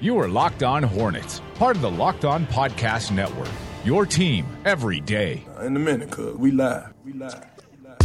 You 0.00 0.16
are 0.20 0.28
Locked 0.28 0.62
On 0.62 0.84
Hornets, 0.84 1.42
part 1.56 1.74
of 1.74 1.82
the 1.82 1.90
Locked 1.90 2.24
On 2.24 2.46
Podcast 2.46 3.10
Network. 3.10 3.48
Your 3.82 4.06
team 4.06 4.46
every 4.64 5.00
day. 5.00 5.44
Uh, 5.58 5.62
in 5.62 5.74
a 5.74 5.80
minute, 5.80 6.08
cuz 6.08 6.36
we 6.36 6.52
live. 6.52 6.94
We 7.04 7.14
live. 7.14 7.44
We 7.72 7.78
live. 7.84 7.98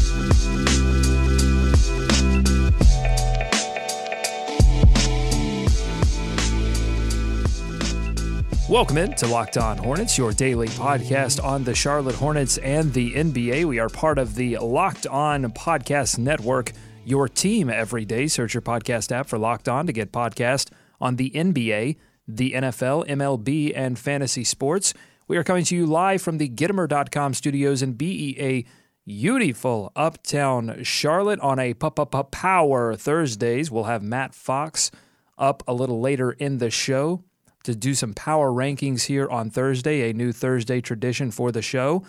Welcome 8.68 8.98
in 8.98 9.14
to 9.14 9.28
Locked 9.28 9.58
On 9.58 9.78
Hornets, 9.78 10.18
your 10.18 10.34
daily 10.34 10.70
podcast 10.70 11.44
on 11.44 11.64
the 11.64 11.76
Charlotte 11.76 12.16
Hornets 12.16 12.58
and 12.58 12.92
the 12.92 13.14
NBA. 13.14 13.66
We 13.66 13.78
are 13.78 13.90
part 13.90 14.18
of 14.18 14.34
the 14.34 14.58
Locked 14.58 15.06
On 15.06 15.44
Podcast 15.52 16.18
Network, 16.18 16.72
your 17.06 17.30
team 17.30 17.70
every 17.70 18.04
day. 18.04 18.26
Search 18.26 18.56
your 18.56 18.62
podcast 18.62 19.12
app 19.12 19.28
for 19.28 19.38
Locked 19.38 19.70
On 19.70 19.86
to 19.86 19.94
get 19.94 20.12
podcast 20.12 20.72
on 21.00 21.16
the 21.16 21.32
NBA, 21.32 21.98
the 22.28 22.54
NFL, 22.54 23.08
MLB, 23.08 23.72
and 23.76 23.98
fantasy 23.98 24.44
sports. 24.44 24.94
We 25.28 25.38
are 25.38 25.44
coming 25.44 25.64
to 25.66 25.76
you 25.76 25.86
live 25.86 26.22
from 26.22 26.38
the 26.38 26.50
Gittimer.com 26.50 27.34
studios 27.34 27.82
in 27.82 27.94
BEA, 27.94 28.66
beautiful 29.06 29.92
uptown 29.96 30.84
Charlotte 30.84 31.40
on 31.40 31.60
a 31.60 31.74
Power 31.74 32.96
Thursdays. 32.96 33.72
We'll 33.72 33.86
have 33.86 34.04
Matt 34.04 34.36
Fox 34.36 34.92
up 35.38 35.64
a 35.68 35.74
little 35.74 36.00
later 36.00 36.32
in 36.32 36.58
the 36.58 36.70
show 36.70 37.24
to 37.64 37.76
do 37.76 37.94
some 37.94 38.14
power 38.14 38.50
rankings 38.52 39.06
here 39.06 39.28
on 39.30 39.50
Thursday, 39.50 40.10
a 40.10 40.14
new 40.14 40.32
Thursday 40.32 40.80
tradition 40.82 41.32
for 41.32 41.52
the 41.52 41.62
show. 41.62 42.04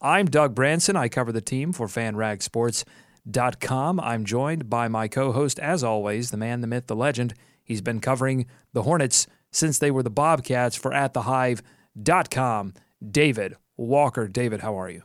I'm 0.00 0.24
Doug 0.26 0.54
Branson. 0.54 0.96
I 0.96 1.08
cover 1.08 1.32
the 1.32 1.40
team 1.40 1.72
for 1.72 1.88
FanRagSports.com. 1.88 4.00
I'm 4.00 4.24
joined 4.24 4.70
by 4.70 4.86
my 4.88 5.08
co 5.08 5.32
host, 5.32 5.58
as 5.58 5.82
always, 5.82 6.30
the 6.30 6.36
man, 6.36 6.60
the 6.60 6.68
myth, 6.68 6.86
the 6.86 6.94
legend. 6.94 7.34
He's 7.68 7.82
been 7.82 8.00
covering 8.00 8.46
the 8.72 8.82
Hornets 8.82 9.26
since 9.52 9.78
they 9.78 9.90
were 9.90 10.02
the 10.02 10.10
Bobcats 10.10 10.74
for 10.74 10.90
AtTheHive.com. 10.90 12.72
David 13.10 13.56
Walker. 13.76 14.26
David, 14.26 14.60
how 14.60 14.80
are 14.80 14.88
you? 14.88 15.02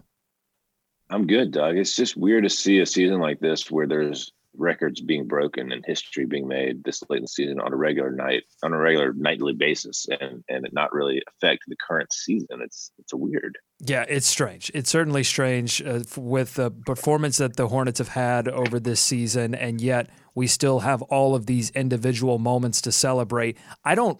I'm 1.09 1.27
good, 1.27 1.51
Doug. 1.51 1.77
It's 1.77 1.95
just 1.95 2.15
weird 2.15 2.45
to 2.45 2.49
see 2.49 2.79
a 2.79 2.85
season 2.85 3.19
like 3.19 3.41
this 3.41 3.69
where 3.69 3.85
there's 3.85 4.31
records 4.55 5.01
being 5.01 5.27
broken 5.27 5.71
and 5.71 5.83
history 5.85 6.25
being 6.25 6.47
made 6.47 6.83
this 6.83 7.03
late 7.09 7.17
in 7.17 7.23
the 7.23 7.27
season 7.27 7.59
on 7.59 7.73
a 7.73 7.75
regular 7.75 8.11
night 8.11 8.43
on 8.63 8.73
a 8.73 8.77
regular 8.77 9.13
nightly 9.13 9.53
basis 9.53 10.05
and 10.19 10.43
and 10.47 10.65
it 10.65 10.73
not 10.73 10.93
really 10.93 11.21
affect 11.27 11.63
the 11.67 11.75
current 11.75 12.11
season. 12.13 12.61
It's 12.61 12.91
it's 12.99 13.13
a 13.13 13.17
weird. 13.17 13.57
Yeah 13.79 14.05
it's 14.07 14.27
strange. 14.27 14.71
It's 14.73 14.89
certainly 14.89 15.23
strange 15.23 15.81
uh, 15.81 16.01
with 16.17 16.55
the 16.55 16.71
performance 16.71 17.37
that 17.37 17.55
the 17.55 17.67
hornets 17.67 17.99
have 17.99 18.09
had 18.09 18.47
over 18.47 18.79
this 18.79 18.99
season 18.99 19.55
and 19.55 19.81
yet 19.81 20.09
we 20.35 20.47
still 20.47 20.79
have 20.79 21.01
all 21.03 21.35
of 21.35 21.45
these 21.45 21.69
individual 21.71 22.39
moments 22.39 22.81
to 22.81 22.91
celebrate. 22.91 23.57
I 23.83 23.95
don't 23.95 24.19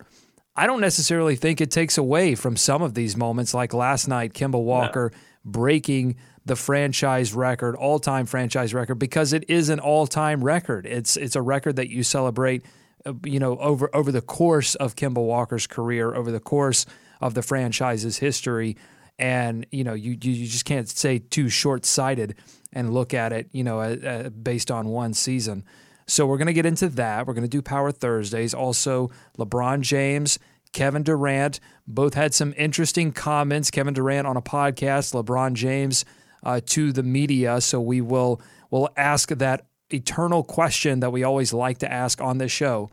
i 0.55 0.67
don't 0.67 0.81
necessarily 0.81 1.35
think 1.35 1.61
it 1.61 1.71
takes 1.71 1.97
away 1.97 2.35
from 2.35 2.55
some 2.55 2.81
of 2.81 2.93
these 2.93 3.17
moments 3.17 3.53
like 3.53 3.73
last 3.73 4.07
night 4.07 4.33
Kemba 4.33 4.61
Walker 4.61 5.11
no. 5.11 5.19
breaking 5.51 6.15
the 6.45 6.55
franchise 6.55 7.33
record, 7.33 7.75
all 7.75 7.99
time 7.99 8.25
franchise 8.25 8.73
record, 8.73 8.95
because 8.95 9.33
it 9.33 9.49
is 9.49 9.69
an 9.69 9.79
all 9.79 10.07
time 10.07 10.43
record. 10.43 10.85
It's 10.85 11.15
it's 11.15 11.35
a 11.35 11.41
record 11.41 11.77
that 11.77 11.89
you 11.89 12.03
celebrate, 12.03 12.65
uh, 13.05 13.13
you 13.23 13.39
know, 13.39 13.57
over 13.57 13.89
over 13.95 14.11
the 14.11 14.21
course 14.21 14.75
of 14.75 14.95
Kemba 14.95 15.25
Walker's 15.25 15.67
career, 15.67 16.13
over 16.13 16.31
the 16.31 16.39
course 16.39 16.85
of 17.21 17.33
the 17.33 17.41
franchise's 17.41 18.17
history, 18.17 18.75
and 19.17 19.65
you 19.71 19.83
know, 19.83 19.93
you 19.93 20.11
you 20.21 20.45
just 20.45 20.65
can't 20.65 20.89
say 20.89 21.19
too 21.19 21.49
short 21.49 21.85
sighted 21.85 22.35
and 22.73 22.93
look 22.93 23.13
at 23.13 23.31
it, 23.31 23.47
you 23.51 23.63
know, 23.63 23.79
uh, 23.79 23.95
uh, 24.05 24.29
based 24.29 24.71
on 24.71 24.87
one 24.87 25.13
season. 25.13 25.63
So 26.05 26.25
we're 26.25 26.37
going 26.37 26.47
to 26.47 26.53
get 26.53 26.65
into 26.65 26.89
that. 26.89 27.25
We're 27.25 27.33
going 27.33 27.43
to 27.43 27.49
do 27.49 27.61
Power 27.61 27.91
Thursdays. 27.91 28.53
Also, 28.53 29.09
LeBron 29.37 29.81
James. 29.81 30.39
Kevin 30.73 31.03
Durant 31.03 31.59
both 31.87 32.15
had 32.15 32.33
some 32.33 32.53
interesting 32.57 33.11
comments. 33.11 33.69
Kevin 33.69 33.93
Durant 33.93 34.25
on 34.25 34.35
a 34.35 34.41
podcast, 34.41 35.13
LeBron 35.13 35.53
James 35.53 36.03
uh, 36.43 36.61
to 36.67 36.91
the 36.91 37.03
media. 37.03 37.61
So 37.61 37.79
we 37.81 38.01
will 38.01 38.41
will 38.69 38.89
ask 38.97 39.29
that 39.29 39.65
eternal 39.89 40.43
question 40.43 40.99
that 41.01 41.11
we 41.11 41.23
always 41.23 41.53
like 41.53 41.77
to 41.79 41.91
ask 41.91 42.19
on 42.21 42.39
this 42.39 42.51
show. 42.51 42.89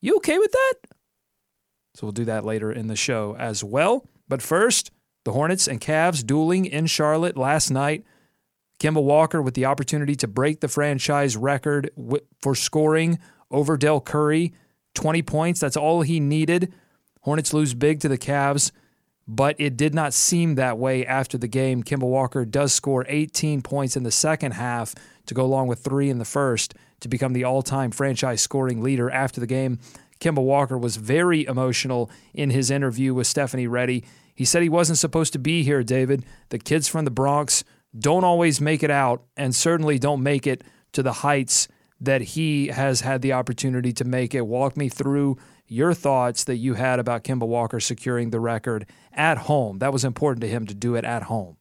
You 0.00 0.16
okay 0.16 0.38
with 0.38 0.52
that? 0.52 0.74
So 1.94 2.06
we'll 2.06 2.12
do 2.12 2.24
that 2.24 2.44
later 2.44 2.72
in 2.72 2.88
the 2.88 2.96
show 2.96 3.36
as 3.38 3.62
well. 3.62 4.06
But 4.28 4.42
first, 4.42 4.90
the 5.24 5.32
Hornets 5.32 5.68
and 5.68 5.80
Cavs 5.80 6.24
dueling 6.24 6.64
in 6.66 6.86
Charlotte 6.86 7.36
last 7.36 7.70
night. 7.70 8.04
Kemba 8.80 9.02
Walker 9.02 9.40
with 9.40 9.54
the 9.54 9.66
opportunity 9.66 10.16
to 10.16 10.26
break 10.26 10.60
the 10.60 10.68
franchise 10.68 11.36
record 11.36 11.90
for 12.40 12.54
scoring 12.54 13.18
over 13.50 13.76
Dell 13.76 14.00
Curry, 14.00 14.52
20 14.94 15.22
points. 15.22 15.60
That's 15.60 15.76
all 15.76 16.02
he 16.02 16.20
needed. 16.20 16.74
Hornets 17.20 17.54
lose 17.54 17.74
big 17.74 18.00
to 18.00 18.08
the 18.08 18.18
Cavs 18.18 18.72
but 19.26 19.56
it 19.58 19.76
did 19.76 19.94
not 19.94 20.12
seem 20.12 20.54
that 20.54 20.78
way 20.78 21.06
after 21.06 21.38
the 21.38 21.48
game. 21.48 21.82
Kemba 21.82 22.06
Walker 22.06 22.44
does 22.44 22.72
score 22.72 23.04
18 23.08 23.62
points 23.62 23.96
in 23.96 24.02
the 24.02 24.10
second 24.10 24.52
half 24.52 24.94
to 25.26 25.34
go 25.34 25.44
along 25.44 25.66
with 25.68 25.80
three 25.80 26.10
in 26.10 26.18
the 26.18 26.24
first 26.24 26.74
to 27.00 27.08
become 27.08 27.32
the 27.32 27.44
all 27.44 27.62
time 27.62 27.90
franchise 27.90 28.42
scoring 28.42 28.82
leader 28.82 29.10
after 29.10 29.40
the 29.40 29.46
game. 29.46 29.78
Kemba 30.20 30.42
Walker 30.42 30.78
was 30.78 30.96
very 30.96 31.44
emotional 31.44 32.10
in 32.32 32.50
his 32.50 32.70
interview 32.70 33.14
with 33.14 33.26
Stephanie 33.26 33.66
Ready. 33.66 34.04
He 34.34 34.44
said 34.44 34.62
he 34.62 34.68
wasn't 34.68 34.98
supposed 34.98 35.32
to 35.32 35.38
be 35.38 35.62
here, 35.62 35.82
David. 35.82 36.24
The 36.48 36.58
kids 36.58 36.88
from 36.88 37.04
the 37.04 37.10
Bronx 37.10 37.64
don't 37.96 38.24
always 38.24 38.60
make 38.60 38.82
it 38.82 38.90
out 38.90 39.22
and 39.36 39.54
certainly 39.54 39.98
don't 39.98 40.22
make 40.22 40.46
it 40.46 40.62
to 40.92 41.02
the 41.02 41.12
heights 41.12 41.68
that 42.00 42.22
he 42.22 42.68
has 42.68 43.00
had 43.00 43.22
the 43.22 43.32
opportunity 43.32 43.92
to 43.92 44.04
make 44.04 44.34
it. 44.34 44.46
Walk 44.46 44.76
me 44.76 44.88
through 44.88 45.38
your 45.66 45.94
thoughts 45.94 46.44
that 46.44 46.56
you 46.56 46.74
had 46.74 46.98
about 46.98 47.24
Kemba 47.24 47.46
Walker 47.46 47.80
securing 47.80 48.30
the 48.30 48.40
record 48.40 48.86
at 49.12 49.38
home. 49.38 49.78
That 49.78 49.92
was 49.92 50.04
important 50.04 50.42
to 50.42 50.48
him 50.48 50.66
to 50.66 50.74
do 50.74 50.94
it 50.94 51.04
at 51.04 51.24
home. 51.24 51.56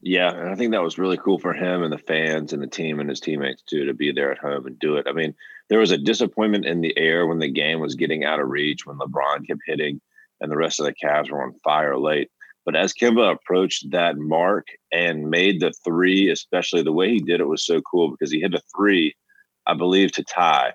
Yeah, 0.00 0.30
and 0.30 0.50
I 0.50 0.54
think 0.54 0.72
that 0.72 0.82
was 0.82 0.98
really 0.98 1.16
cool 1.16 1.38
for 1.38 1.54
him 1.54 1.82
and 1.82 1.92
the 1.92 1.98
fans 1.98 2.52
and 2.52 2.62
the 2.62 2.66
team 2.66 3.00
and 3.00 3.08
his 3.08 3.20
teammates 3.20 3.62
too 3.62 3.86
to 3.86 3.94
be 3.94 4.12
there 4.12 4.30
at 4.30 4.38
home 4.38 4.66
and 4.66 4.78
do 4.78 4.96
it. 4.96 5.06
I 5.08 5.12
mean, 5.12 5.34
there 5.70 5.78
was 5.78 5.92
a 5.92 5.98
disappointment 5.98 6.66
in 6.66 6.82
the 6.82 6.96
air 6.98 7.26
when 7.26 7.38
the 7.38 7.48
game 7.48 7.80
was 7.80 7.94
getting 7.94 8.22
out 8.22 8.38
of 8.38 8.50
reach 8.50 8.84
when 8.84 8.98
LeBron 8.98 9.46
kept 9.46 9.62
hitting 9.66 10.00
and 10.40 10.52
the 10.52 10.58
rest 10.58 10.78
of 10.78 10.84
the 10.84 10.94
Cavs 10.94 11.30
were 11.30 11.42
on 11.42 11.54
fire 11.64 11.96
late. 11.96 12.30
But 12.66 12.76
as 12.76 12.92
Kemba 12.92 13.32
approached 13.32 13.90
that 13.92 14.18
mark 14.18 14.66
and 14.92 15.30
made 15.30 15.60
the 15.60 15.72
three, 15.84 16.30
especially 16.30 16.82
the 16.82 16.92
way 16.92 17.10
he 17.10 17.20
did 17.20 17.40
it 17.40 17.48
was 17.48 17.64
so 17.64 17.80
cool 17.80 18.10
because 18.10 18.30
he 18.30 18.40
hit 18.40 18.54
a 18.54 18.62
three, 18.76 19.14
I 19.66 19.74
believe, 19.74 20.12
to 20.12 20.24
tie 20.24 20.74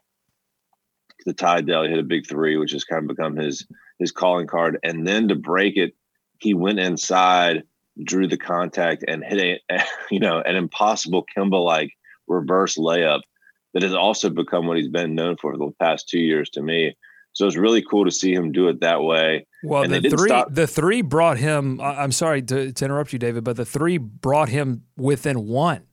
the 1.25 1.33
tie 1.33 1.61
Dell 1.61 1.83
hit 1.83 1.99
a 1.99 2.03
big 2.03 2.27
three, 2.27 2.57
which 2.57 2.71
has 2.71 2.83
kind 2.83 3.03
of 3.03 3.15
become 3.15 3.35
his 3.35 3.65
his 3.97 4.11
calling 4.11 4.47
card. 4.47 4.79
And 4.83 5.07
then 5.07 5.27
to 5.27 5.35
break 5.35 5.77
it, 5.77 5.93
he 6.39 6.53
went 6.53 6.79
inside, 6.79 7.63
drew 8.03 8.27
the 8.27 8.37
contact, 8.37 9.03
and 9.07 9.23
hit 9.23 9.61
a 9.69 9.81
you 10.11 10.19
know 10.19 10.41
an 10.41 10.55
impossible 10.55 11.25
Kemba 11.35 11.63
like 11.63 11.91
reverse 12.27 12.77
layup 12.77 13.21
that 13.73 13.83
has 13.83 13.93
also 13.93 14.29
become 14.29 14.67
what 14.67 14.77
he's 14.77 14.87
been 14.87 15.15
known 15.15 15.37
for 15.37 15.53
for 15.53 15.57
the 15.57 15.71
past 15.79 16.09
two 16.09 16.19
years 16.19 16.49
to 16.51 16.61
me. 16.61 16.95
So 17.33 17.45
it's 17.45 17.55
really 17.55 17.83
cool 17.83 18.05
to 18.05 18.11
see 18.11 18.33
him 18.33 18.51
do 18.51 18.67
it 18.69 18.81
that 18.81 19.03
way. 19.03 19.45
Well, 19.63 19.83
and 19.83 19.93
the 19.93 20.09
three 20.09 20.29
stop. 20.29 20.47
the 20.51 20.67
three 20.67 21.01
brought 21.01 21.37
him. 21.37 21.79
I'm 21.79 22.11
sorry 22.11 22.41
to, 22.41 22.71
to 22.71 22.85
interrupt 22.85 23.13
you, 23.13 23.19
David, 23.19 23.43
but 23.43 23.55
the 23.55 23.65
three 23.65 23.97
brought 23.97 24.49
him 24.49 24.83
within 24.97 25.47
one, 25.47 25.83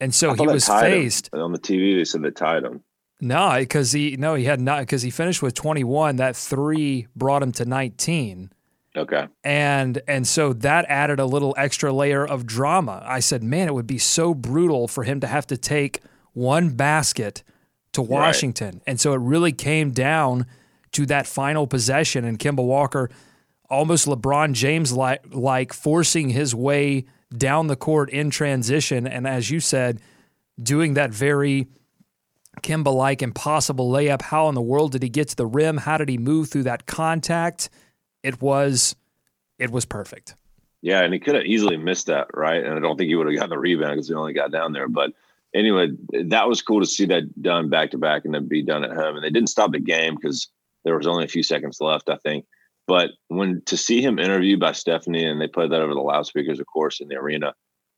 and 0.00 0.14
so 0.14 0.34
he 0.34 0.46
was 0.46 0.68
faced 0.68 1.32
him. 1.32 1.40
on 1.40 1.52
the 1.52 1.58
TV. 1.58 1.98
They 1.98 2.04
said 2.04 2.22
they 2.22 2.30
tied 2.30 2.62
him. 2.64 2.82
No, 3.20 3.54
because 3.58 3.92
he 3.92 4.16
no 4.16 4.34
he 4.34 4.44
had 4.44 4.60
not 4.60 4.80
because 4.80 5.02
he 5.02 5.10
finished 5.10 5.42
with 5.42 5.54
21. 5.54 6.16
That 6.16 6.36
three 6.36 7.06
brought 7.16 7.42
him 7.42 7.52
to 7.52 7.64
19. 7.64 8.50
Okay. 8.96 9.28
And 9.44 10.00
and 10.06 10.26
so 10.26 10.52
that 10.54 10.86
added 10.88 11.20
a 11.20 11.26
little 11.26 11.54
extra 11.56 11.92
layer 11.92 12.26
of 12.26 12.46
drama. 12.46 13.02
I 13.06 13.20
said, 13.20 13.42
man, 13.42 13.68
it 13.68 13.74
would 13.74 13.86
be 13.86 13.98
so 13.98 14.34
brutal 14.34 14.88
for 14.88 15.04
him 15.04 15.20
to 15.20 15.26
have 15.26 15.46
to 15.48 15.56
take 15.56 16.00
one 16.32 16.70
basket 16.70 17.42
to 17.92 18.02
Washington. 18.02 18.74
Right. 18.74 18.82
And 18.86 19.00
so 19.00 19.12
it 19.14 19.20
really 19.20 19.52
came 19.52 19.92
down 19.92 20.46
to 20.92 21.06
that 21.06 21.26
final 21.26 21.66
possession 21.66 22.24
and 22.24 22.38
Kemba 22.38 22.64
Walker 22.64 23.10
almost 23.68 24.06
LeBron 24.06 24.52
James 24.52 24.92
like 24.92 25.22
like 25.30 25.72
forcing 25.72 26.30
his 26.30 26.54
way 26.54 27.04
down 27.36 27.66
the 27.66 27.76
court 27.76 28.08
in 28.10 28.30
transition 28.30 29.06
and 29.06 29.26
as 29.26 29.50
you 29.50 29.60
said 29.60 30.00
doing 30.62 30.94
that 30.94 31.10
very 31.10 31.66
Kemba 32.62 32.92
like 32.92 33.22
impossible 33.22 33.90
layup. 33.90 34.22
How 34.22 34.48
in 34.48 34.54
the 34.54 34.62
world 34.62 34.92
did 34.92 35.02
he 35.02 35.08
get 35.08 35.28
to 35.28 35.36
the 35.36 35.46
rim? 35.46 35.76
How 35.76 35.98
did 35.98 36.08
he 36.08 36.18
move 36.18 36.48
through 36.48 36.64
that 36.64 36.86
contact? 36.86 37.70
It 38.22 38.40
was 38.40 38.96
it 39.58 39.70
was 39.70 39.84
perfect. 39.84 40.34
Yeah, 40.82 41.02
and 41.02 41.12
he 41.12 41.20
could 41.20 41.34
have 41.34 41.44
easily 41.44 41.76
missed 41.76 42.06
that, 42.06 42.28
right? 42.34 42.62
And 42.62 42.74
I 42.74 42.78
don't 42.78 42.96
think 42.96 43.08
he 43.08 43.14
would 43.14 43.26
have 43.26 43.34
gotten 43.34 43.50
the 43.50 43.58
rebound 43.58 43.94
because 43.94 44.08
he 44.08 44.14
only 44.14 44.34
got 44.34 44.52
down 44.52 44.72
there. 44.72 44.88
But 44.88 45.12
anyway, 45.54 45.88
that 46.26 46.48
was 46.48 46.62
cool 46.62 46.80
to 46.80 46.86
see 46.86 47.06
that 47.06 47.42
done 47.42 47.70
back 47.70 47.90
to 47.92 47.98
back 47.98 48.24
and 48.24 48.34
then 48.34 48.46
be 48.46 48.62
done 48.62 48.84
at 48.84 48.92
home. 48.92 49.16
And 49.16 49.24
they 49.24 49.30
didn't 49.30 49.48
stop 49.48 49.72
the 49.72 49.80
game 49.80 50.14
because 50.14 50.48
there 50.84 50.96
was 50.96 51.06
only 51.06 51.24
a 51.24 51.28
few 51.28 51.42
seconds 51.42 51.80
left, 51.80 52.08
I 52.08 52.16
think. 52.16 52.44
But 52.86 53.10
when 53.28 53.62
to 53.66 53.76
see 53.76 54.00
him 54.00 54.18
interviewed 54.18 54.60
by 54.60 54.72
Stephanie 54.72 55.24
and 55.24 55.40
they 55.40 55.48
played 55.48 55.72
that 55.72 55.80
over 55.80 55.94
the 55.94 56.00
loudspeakers, 56.00 56.60
of 56.60 56.66
course, 56.66 57.00
in 57.00 57.08
the 57.08 57.16
arena, 57.16 57.54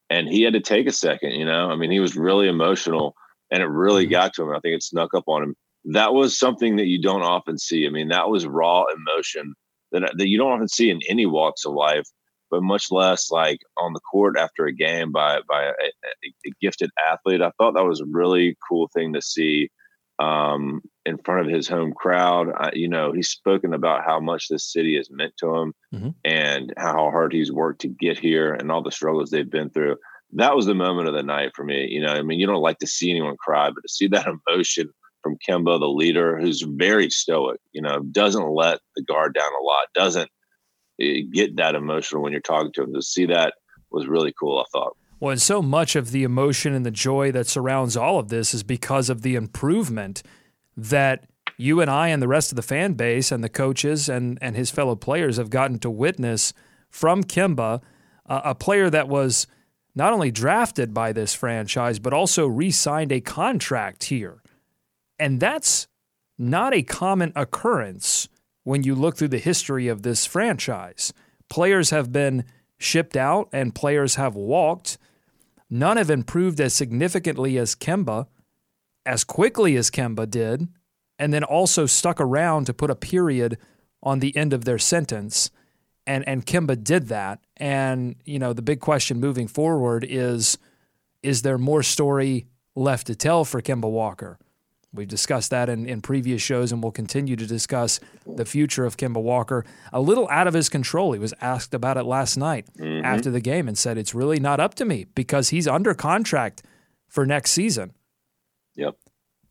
and 0.09 0.27
he 0.27 0.43
had 0.43 0.55
to 0.55 0.61
take 0.61 0.87
a 0.87 0.93
second, 0.93 1.33
you 1.33 1.45
know. 1.45 1.71
I 1.71 1.77
mean, 1.77 1.91
he 1.91 2.01
was 2.01 2.17
really 2.17 2.49
emotional 2.49 3.15
and 3.51 3.63
it 3.63 3.67
really 3.67 4.05
mm-hmm. 4.05 4.13
got 4.13 4.35
to 4.35 4.43
him. 4.43 4.51
I 4.51 4.61
think 4.61 4.75
it 4.75 4.83
snuck 4.83 5.15
up 5.15 5.25
on 5.27 5.43
him 5.43 5.55
that 5.85 6.13
was 6.13 6.39
something 6.39 6.77
that 6.77 6.87
you 6.87 7.01
don't 7.01 7.23
often 7.23 7.59
see. 7.59 7.87
I 7.87 7.91
mean, 7.91 8.09
that 8.09 8.29
was 8.29 8.47
raw 8.47 8.85
emotion 8.85 9.55
that 9.93 10.13
that 10.17 10.29
you 10.29 10.39
don't 10.39 10.53
often 10.53 10.69
see 10.69 10.91
in 10.91 11.01
any 11.09 11.27
walks 11.27 11.65
of 11.65 11.73
life, 11.73 12.07
but 12.51 12.63
much 12.63 12.91
less 12.91 13.31
like 13.31 13.61
on 13.77 13.93
the 13.93 14.01
court 14.01 14.37
after 14.39 14.67
a 14.67 14.73
game 14.73 15.13
by 15.13 15.41
by 15.49 15.65
a, 15.65 15.71
a, 15.71 16.29
a 16.47 16.51
gifted 16.61 16.91
athlete. 17.11 17.43
I 17.43 17.53
thought 17.59 17.75
that 17.75 17.85
was 17.85 18.01
a 18.01 18.07
really 18.07 18.57
cool 18.69 18.91
thing 18.93 19.13
to 19.15 19.23
see 19.23 19.71
um, 20.19 20.83
in 21.07 21.17
front 21.19 21.47
of 21.47 21.53
his 21.53 21.69
home 21.69 21.93
crowd. 21.95 22.49
I, 22.59 22.71
you 22.75 22.89
know, 22.89 23.13
he's 23.13 23.31
spoken 23.31 23.73
about 23.73 24.05
how 24.05 24.21
much 24.21 24.49
this 24.49 24.71
city 24.71 24.97
has 24.97 25.11
meant 25.11 25.35
to 25.39 25.55
him 25.55 25.75
mm-hmm. 25.95 26.09
and 26.25 26.75
how 26.77 27.11
hard 27.11 27.33
he's 27.33 27.53
worked 27.53 27.81
to 27.83 27.89
get 27.89 28.19
here 28.19 28.53
and 28.53 28.71
all 28.71 28.83
the 28.83 28.91
struggles 28.91 29.31
they've 29.31 29.49
been 29.49 29.71
through. 29.71 29.97
That 30.33 30.55
was 30.55 30.67
the 30.67 30.75
moment 30.75 31.09
of 31.09 31.15
the 31.15 31.23
night 31.23 31.53
for 31.55 31.65
me. 31.65 31.89
You 31.89 32.03
know, 32.03 32.13
I 32.13 32.23
mean, 32.23 32.39
you 32.39 32.47
don't 32.47 32.63
like 32.63 32.79
to 32.79 32.87
see 32.87 33.11
anyone 33.11 33.37
cry, 33.37 33.71
but 33.71 33.81
to 33.81 33.89
see 33.89 34.09
that 34.09 34.27
emotion 34.49 34.91
from 35.23 35.37
Kemba, 35.49 35.81
the 35.81 35.89
leader, 35.89 36.39
who's 36.39 36.63
very 36.63 37.11
stoic, 37.11 37.61
you 37.73 37.83
know, 37.83 38.01
doesn't 38.01 38.51
let 38.51 38.81
the 38.95 39.03
guard 39.03 39.35
down 39.35 39.51
a 39.61 39.65
lot, 39.65 39.87
doesn't 39.95 40.31
eh, 41.01 41.23
get 41.33 41.57
that 41.57 41.75
emotional 41.75 42.23
when 42.23 42.33
you're 42.33 42.41
talking 42.41 42.73
to 42.75 42.83
him. 42.83 42.95
To 42.95 43.03
see 43.03 43.27
that 43.27 43.55
was 43.91 44.07
really 44.07 44.33
cool, 44.39 44.59
I 44.61 44.65
thought. 44.73 44.97
Well, 45.21 45.33
and 45.33 45.43
so 45.43 45.63
much 45.63 45.97
of 45.97 46.13
the 46.13 46.23
emotion 46.23 46.75
and 46.75 46.87
the 46.87 46.93
joy 46.93 47.33
that 47.33 47.49
surrounds 47.49 47.97
all 47.97 48.19
of 48.19 48.29
this 48.29 48.55
is 48.55 48.63
because 48.63 49.11
of 49.11 49.23
the 49.23 49.35
improvement 49.35 50.23
that 50.77 51.25
you 51.57 51.81
and 51.81 51.91
I 51.91 52.09
and 52.09 52.23
the 52.23 52.29
rest 52.29 52.53
of 52.53 52.57
the 52.57 52.63
fan 52.63 52.93
base 52.93 53.33
and 53.33 53.43
the 53.43 53.49
coaches 53.49 54.09
and, 54.09 54.39
and 54.41 54.55
his 54.55 54.71
fellow 54.71 54.95
players 54.95 55.37
have 55.37 55.51
gotten 55.51 55.81
to 55.81 55.91
witness 55.91 56.53
from 56.89 57.25
Kemba, 57.25 57.83
uh, 58.27 58.41
a 58.45 58.55
player 58.55 58.89
that 58.91 59.09
was 59.09 59.49
not 59.99 60.15
only 60.15 60.31
drafted 60.31 60.95
by 60.95 61.13
this 61.13 61.35
franchise, 61.35 61.99
but 61.99 62.15
also 62.15 62.47
re 62.47 62.71
signed 62.71 63.13
a 63.13 63.21
contract 63.21 64.05
here. 64.05 64.43
And 65.19 65.41
that's 65.41 65.89
not 66.39 66.73
a 66.73 66.83
common 66.83 67.33
occurrence 67.37 68.29
when 68.63 68.83
you 68.83 68.95
look 68.95 69.17
through 69.17 69.29
the 69.29 69.39
history 69.39 69.89
of 69.89 70.03
this 70.03 70.25
franchise. 70.25 71.13
Players 71.51 71.91
have 71.91 72.13
been 72.13 72.45
shipped 72.79 73.17
out 73.17 73.51
and 73.53 73.75
players 73.75 74.15
have 74.15 74.35
walked 74.35 74.97
None 75.71 75.99
have 75.99 76.11
improved 76.11 76.61
as 76.61 76.73
significantly 76.73 77.59
as 77.59 77.75
Kemba, 77.75 78.27
as 79.05 79.25
quickly 79.25 79.77
as 79.77 79.91
Kemba 79.91 80.29
did, 80.29 80.69
and 81.19 81.33
then 81.33 81.45
also 81.45 81.87
stuck 81.87 82.21
around 82.21 82.67
to 82.67 82.75
put 82.75 82.91
a 82.91 82.97
period 82.97 83.59
on 84.03 84.21
the 84.21 84.35
end 84.37 84.53
of 84.53 84.65
their 84.65 84.79
sentence. 84.79 85.51
And 86.09 86.27
and 86.27 86.45
Kemba 86.45 86.83
did 86.83 87.09
that. 87.09 87.39
And 87.59 88.17
you 88.25 88.39
know, 88.39 88.53
the 88.53 88.63
big 88.63 88.81
question 88.81 89.21
moving 89.21 89.47
forward 89.47 90.05
is 90.09 90.59
is 91.23 91.43
there 91.43 91.59
more 91.59 91.83
story 91.83 92.47
left 92.75 93.07
to 93.09 93.15
tell 93.15 93.45
for 93.45 93.61
Kemba 93.61 93.91
Walker? 93.91 94.39
We've 94.95 95.07
discussed 95.07 95.51
that 95.51 95.69
in, 95.69 95.87
in 95.87 96.01
previous 96.01 96.41
shows, 96.41 96.73
and 96.73 96.83
we'll 96.83 96.93
continue 96.93 97.37
to 97.37 97.47
discuss 97.47 98.01
the 98.27 98.47
future 98.47 98.87
of 98.87 98.97
Kemba 98.97 99.21
Walker. 99.21 99.67
A 99.93 100.01
little 100.01 100.27
out 100.31 100.47
of 100.47 100.55
his 100.55 100.71
control. 100.71 101.13
He 101.13 101.19
was 101.19 101.35
asked 101.43 101.75
about 101.75 101.99
it 101.99 102.05
last 102.05 102.39
night 102.39 102.67
mm-hmm. 102.79 103.05
after 103.05 103.31
the 103.31 103.41
game 103.41 103.69
and 103.69 103.77
said, 103.77 103.99
It's 103.99 104.15
really 104.15 104.41
not 104.41 104.61
up 104.61 104.75
to 104.77 104.87
me 104.87 105.05
because 105.15 105.51
he's 105.51 105.69
under 105.69 105.93
contract 105.93 106.63
for 107.07 107.27
next 107.27 107.51
season. 107.51 107.93
Yep. 108.77 108.97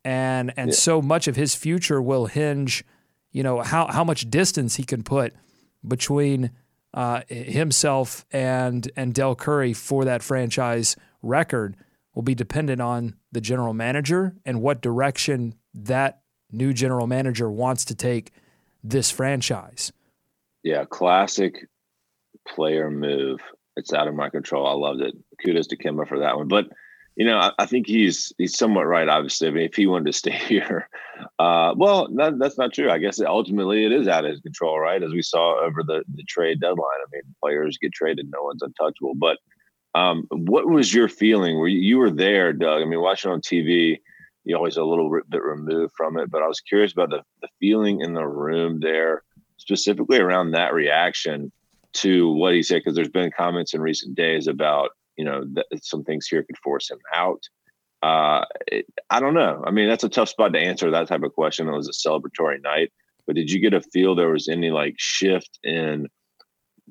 And 0.03 0.53
and 0.57 0.73
so 0.73 1.03
much 1.03 1.27
of 1.27 1.35
his 1.35 1.53
future 1.53 2.01
will 2.01 2.25
hinge, 2.25 2.83
you 3.31 3.43
know, 3.43 3.61
how, 3.61 3.87
how 3.87 4.03
much 4.03 4.31
distance 4.31 4.77
he 4.77 4.83
can 4.83 5.03
put 5.03 5.33
between 5.87 6.51
uh, 6.93 7.21
himself 7.27 8.25
and 8.31 8.89
and 8.95 9.13
Dell 9.13 9.35
Curry 9.35 9.73
for 9.73 10.05
that 10.05 10.23
franchise 10.23 10.95
record 11.21 11.75
will 12.15 12.23
be 12.23 12.35
dependent 12.35 12.81
on 12.81 13.15
the 13.31 13.41
general 13.41 13.73
manager 13.73 14.35
and 14.45 14.61
what 14.61 14.81
direction 14.81 15.53
that 15.73 16.21
new 16.51 16.73
general 16.73 17.05
manager 17.05 17.49
wants 17.49 17.85
to 17.85 17.95
take 17.95 18.31
this 18.83 19.11
franchise. 19.11 19.91
Yeah, 20.63 20.85
classic 20.85 21.67
player 22.47 22.89
move. 22.89 23.39
It's 23.75 23.93
out 23.93 24.07
of 24.07 24.15
my 24.15 24.29
control. 24.29 24.65
I 24.65 24.73
loved 24.73 25.01
it. 25.01 25.15
Kudos 25.45 25.67
to 25.67 25.77
Kemba 25.77 26.07
for 26.07 26.19
that 26.19 26.37
one. 26.37 26.47
But 26.47 26.65
you 27.17 27.25
know, 27.25 27.37
I, 27.39 27.51
I 27.57 27.65
think 27.65 27.87
he's 27.87 28.31
he's 28.37 28.55
somewhat 28.55 28.85
right. 28.85 29.09
Obviously, 29.09 29.47
I 29.47 29.51
mean, 29.51 29.65
if 29.65 29.75
he 29.75 29.87
wanted 29.87 30.05
to 30.05 30.13
stay 30.17 30.31
here, 30.31 30.87
uh, 31.39 31.73
well, 31.75 32.07
that, 32.15 32.37
that's 32.39 32.57
not 32.57 32.73
true. 32.73 32.91
I 32.91 32.99
guess 32.99 33.19
ultimately 33.19 33.85
it 33.85 33.91
is 33.91 34.07
out 34.07 34.23
of 34.23 34.31
his 34.31 34.39
control, 34.39 34.79
right? 34.79 35.01
As 35.01 35.11
we 35.11 35.23
saw 35.23 35.59
over 35.59 35.83
the 35.83 36.03
the 36.13 36.23
trade 36.23 36.61
deadline. 36.61 37.01
I 37.01 37.09
mean, 37.11 37.23
players 37.43 37.79
get 37.79 37.91
traded, 37.91 38.29
no 38.31 38.43
one's 38.43 38.61
untouchable. 38.61 39.15
But 39.15 39.39
um, 39.95 40.27
what 40.29 40.69
was 40.69 40.93
your 40.93 41.09
feeling? 41.09 41.57
Were 41.57 41.67
you, 41.67 41.79
you, 41.79 41.97
were 41.97 42.11
there, 42.11 42.53
Doug? 42.53 42.83
I 42.83 42.85
mean, 42.85 43.01
watching 43.01 43.31
on 43.31 43.41
TV, 43.41 43.97
you 44.43 44.55
always 44.55 44.77
a 44.77 44.83
little 44.83 45.09
bit 45.27 45.41
removed 45.41 45.93
from 45.97 46.19
it, 46.19 46.29
but 46.29 46.43
I 46.43 46.47
was 46.47 46.59
curious 46.59 46.91
about 46.91 47.09
the, 47.09 47.23
the 47.41 47.47
feeling 47.59 48.01
in 48.01 48.13
the 48.13 48.27
room 48.27 48.79
there, 48.79 49.23
specifically 49.57 50.19
around 50.19 50.51
that 50.51 50.73
reaction 50.73 51.51
to 51.93 52.31
what 52.31 52.53
he 52.53 52.61
said, 52.61 52.81
because 52.83 52.95
there's 52.95 53.09
been 53.09 53.31
comments 53.35 53.73
in 53.73 53.81
recent 53.81 54.15
days 54.15 54.45
about 54.45 54.91
you 55.17 55.25
know 55.25 55.43
that 55.53 55.65
some 55.81 56.03
things 56.03 56.27
here 56.27 56.43
could 56.43 56.57
force 56.57 56.89
him 56.89 56.99
out. 57.13 57.43
Uh, 58.03 58.45
it, 58.67 58.85
I 59.09 59.19
don't 59.19 59.33
know. 59.33 59.63
I 59.65 59.71
mean, 59.71 59.89
that's 59.89 60.03
a 60.03 60.09
tough 60.09 60.29
spot 60.29 60.53
to 60.53 60.59
answer 60.59 60.91
that 60.91 61.07
type 61.07 61.23
of 61.23 61.33
question. 61.33 61.67
It 61.67 61.75
was 61.75 61.89
a 61.89 62.09
celebratory 62.09 62.61
night, 62.61 62.91
but 63.25 63.35
did 63.35 63.49
you 63.49 63.59
get 63.59 63.73
a 63.73 63.81
feel 63.81 64.15
there 64.15 64.29
was 64.29 64.47
any 64.47 64.69
like 64.69 64.95
shift 64.97 65.59
in 65.63 66.07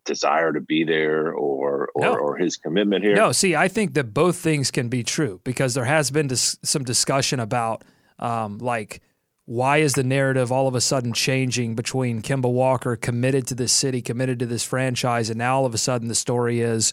desire 0.05 0.53
to 0.53 0.61
be 0.61 0.85
there 0.85 1.33
or 1.33 1.89
or, 1.95 2.03
no. 2.03 2.15
or, 2.15 2.37
his 2.37 2.57
commitment 2.57 3.05
here? 3.05 3.15
No, 3.15 3.33
see, 3.33 3.55
I 3.55 3.69
think 3.69 3.95
that 3.95 4.13
both 4.13 4.37
things 4.37 4.71
can 4.71 4.89
be 4.89 5.03
true 5.03 5.41
because 5.45 5.75
there 5.75 5.85
has 5.85 6.11
been 6.11 6.27
dis- 6.27 6.59
some 6.63 6.85
discussion 6.85 7.41
about 7.41 7.85
um, 8.19 8.59
like 8.59 9.01
why 9.47 9.79
is 9.79 9.93
the 9.93 10.03
narrative 10.03 10.51
all 10.51 10.67
of 10.67 10.75
a 10.75 10.81
sudden 10.81 11.13
changing 11.13 11.77
between 11.77 12.21
Kemba 12.21 12.51
Walker 12.51 12.97
committed 12.97 13.47
to 13.47 13.55
this 13.55 13.73
city, 13.73 14.03
committed 14.03 14.41
to 14.41 14.47
this 14.47 14.65
franchise, 14.65 15.31
and 15.31 15.39
now 15.39 15.59
all 15.59 15.67
of 15.67 15.73
a 15.73 15.79
sudden 15.79 16.09
the 16.09 16.15
story 16.17 16.61
is, 16.61 16.93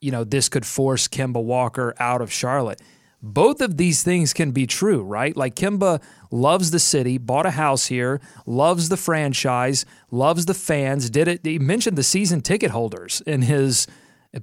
you 0.00 0.10
know, 0.10 0.24
this 0.24 0.48
could 0.48 0.66
force 0.66 1.08
Kemba 1.08 1.42
Walker 1.42 1.94
out 1.98 2.20
of 2.20 2.32
Charlotte 2.32 2.80
both 3.22 3.60
of 3.60 3.76
these 3.76 4.02
things 4.02 4.32
can 4.32 4.50
be 4.50 4.66
true, 4.66 5.02
right? 5.02 5.36
Like 5.36 5.54
Kemba 5.54 6.02
loves 6.30 6.70
the 6.70 6.78
city, 6.78 7.18
bought 7.18 7.46
a 7.46 7.50
house 7.50 7.86
here, 7.86 8.20
loves 8.46 8.88
the 8.88 8.96
franchise, 8.96 9.84
loves 10.10 10.46
the 10.46 10.54
fans. 10.54 11.10
Did 11.10 11.28
it? 11.28 11.44
He 11.44 11.58
mentioned 11.58 11.98
the 11.98 12.02
season 12.02 12.40
ticket 12.40 12.70
holders 12.70 13.22
in 13.26 13.42
his 13.42 13.86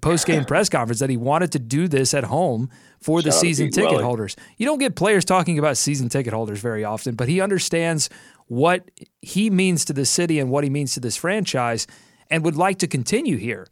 post 0.01 0.27
game 0.27 0.45
press 0.45 0.69
conference 0.69 0.99
that 0.99 1.09
he 1.09 1.17
wanted 1.17 1.51
to 1.53 1.59
do 1.59 1.87
this 1.87 2.13
at 2.13 2.25
home 2.25 2.69
for 2.99 3.19
Shout 3.19 3.25
the 3.25 3.31
season 3.31 3.71
ticket 3.71 4.01
holders. 4.01 4.35
You 4.57 4.65
don't 4.65 4.79
get 4.79 4.95
players 4.95 5.25
talking 5.25 5.57
about 5.57 5.77
season 5.77 6.09
ticket 6.09 6.33
holders 6.33 6.59
very 6.59 6.83
often, 6.83 7.15
but 7.15 7.27
he 7.27 7.41
understands 7.41 8.09
what 8.45 8.91
he 9.21 9.49
means 9.49 9.85
to 9.85 9.93
the 9.93 10.05
city 10.05 10.39
and 10.39 10.51
what 10.51 10.63
he 10.63 10.69
means 10.69 10.93
to 10.93 10.99
this 10.99 11.17
franchise 11.17 11.87
and 12.29 12.43
would 12.43 12.55
like 12.55 12.77
to 12.79 12.87
continue 12.87 13.37
here. 13.37 13.67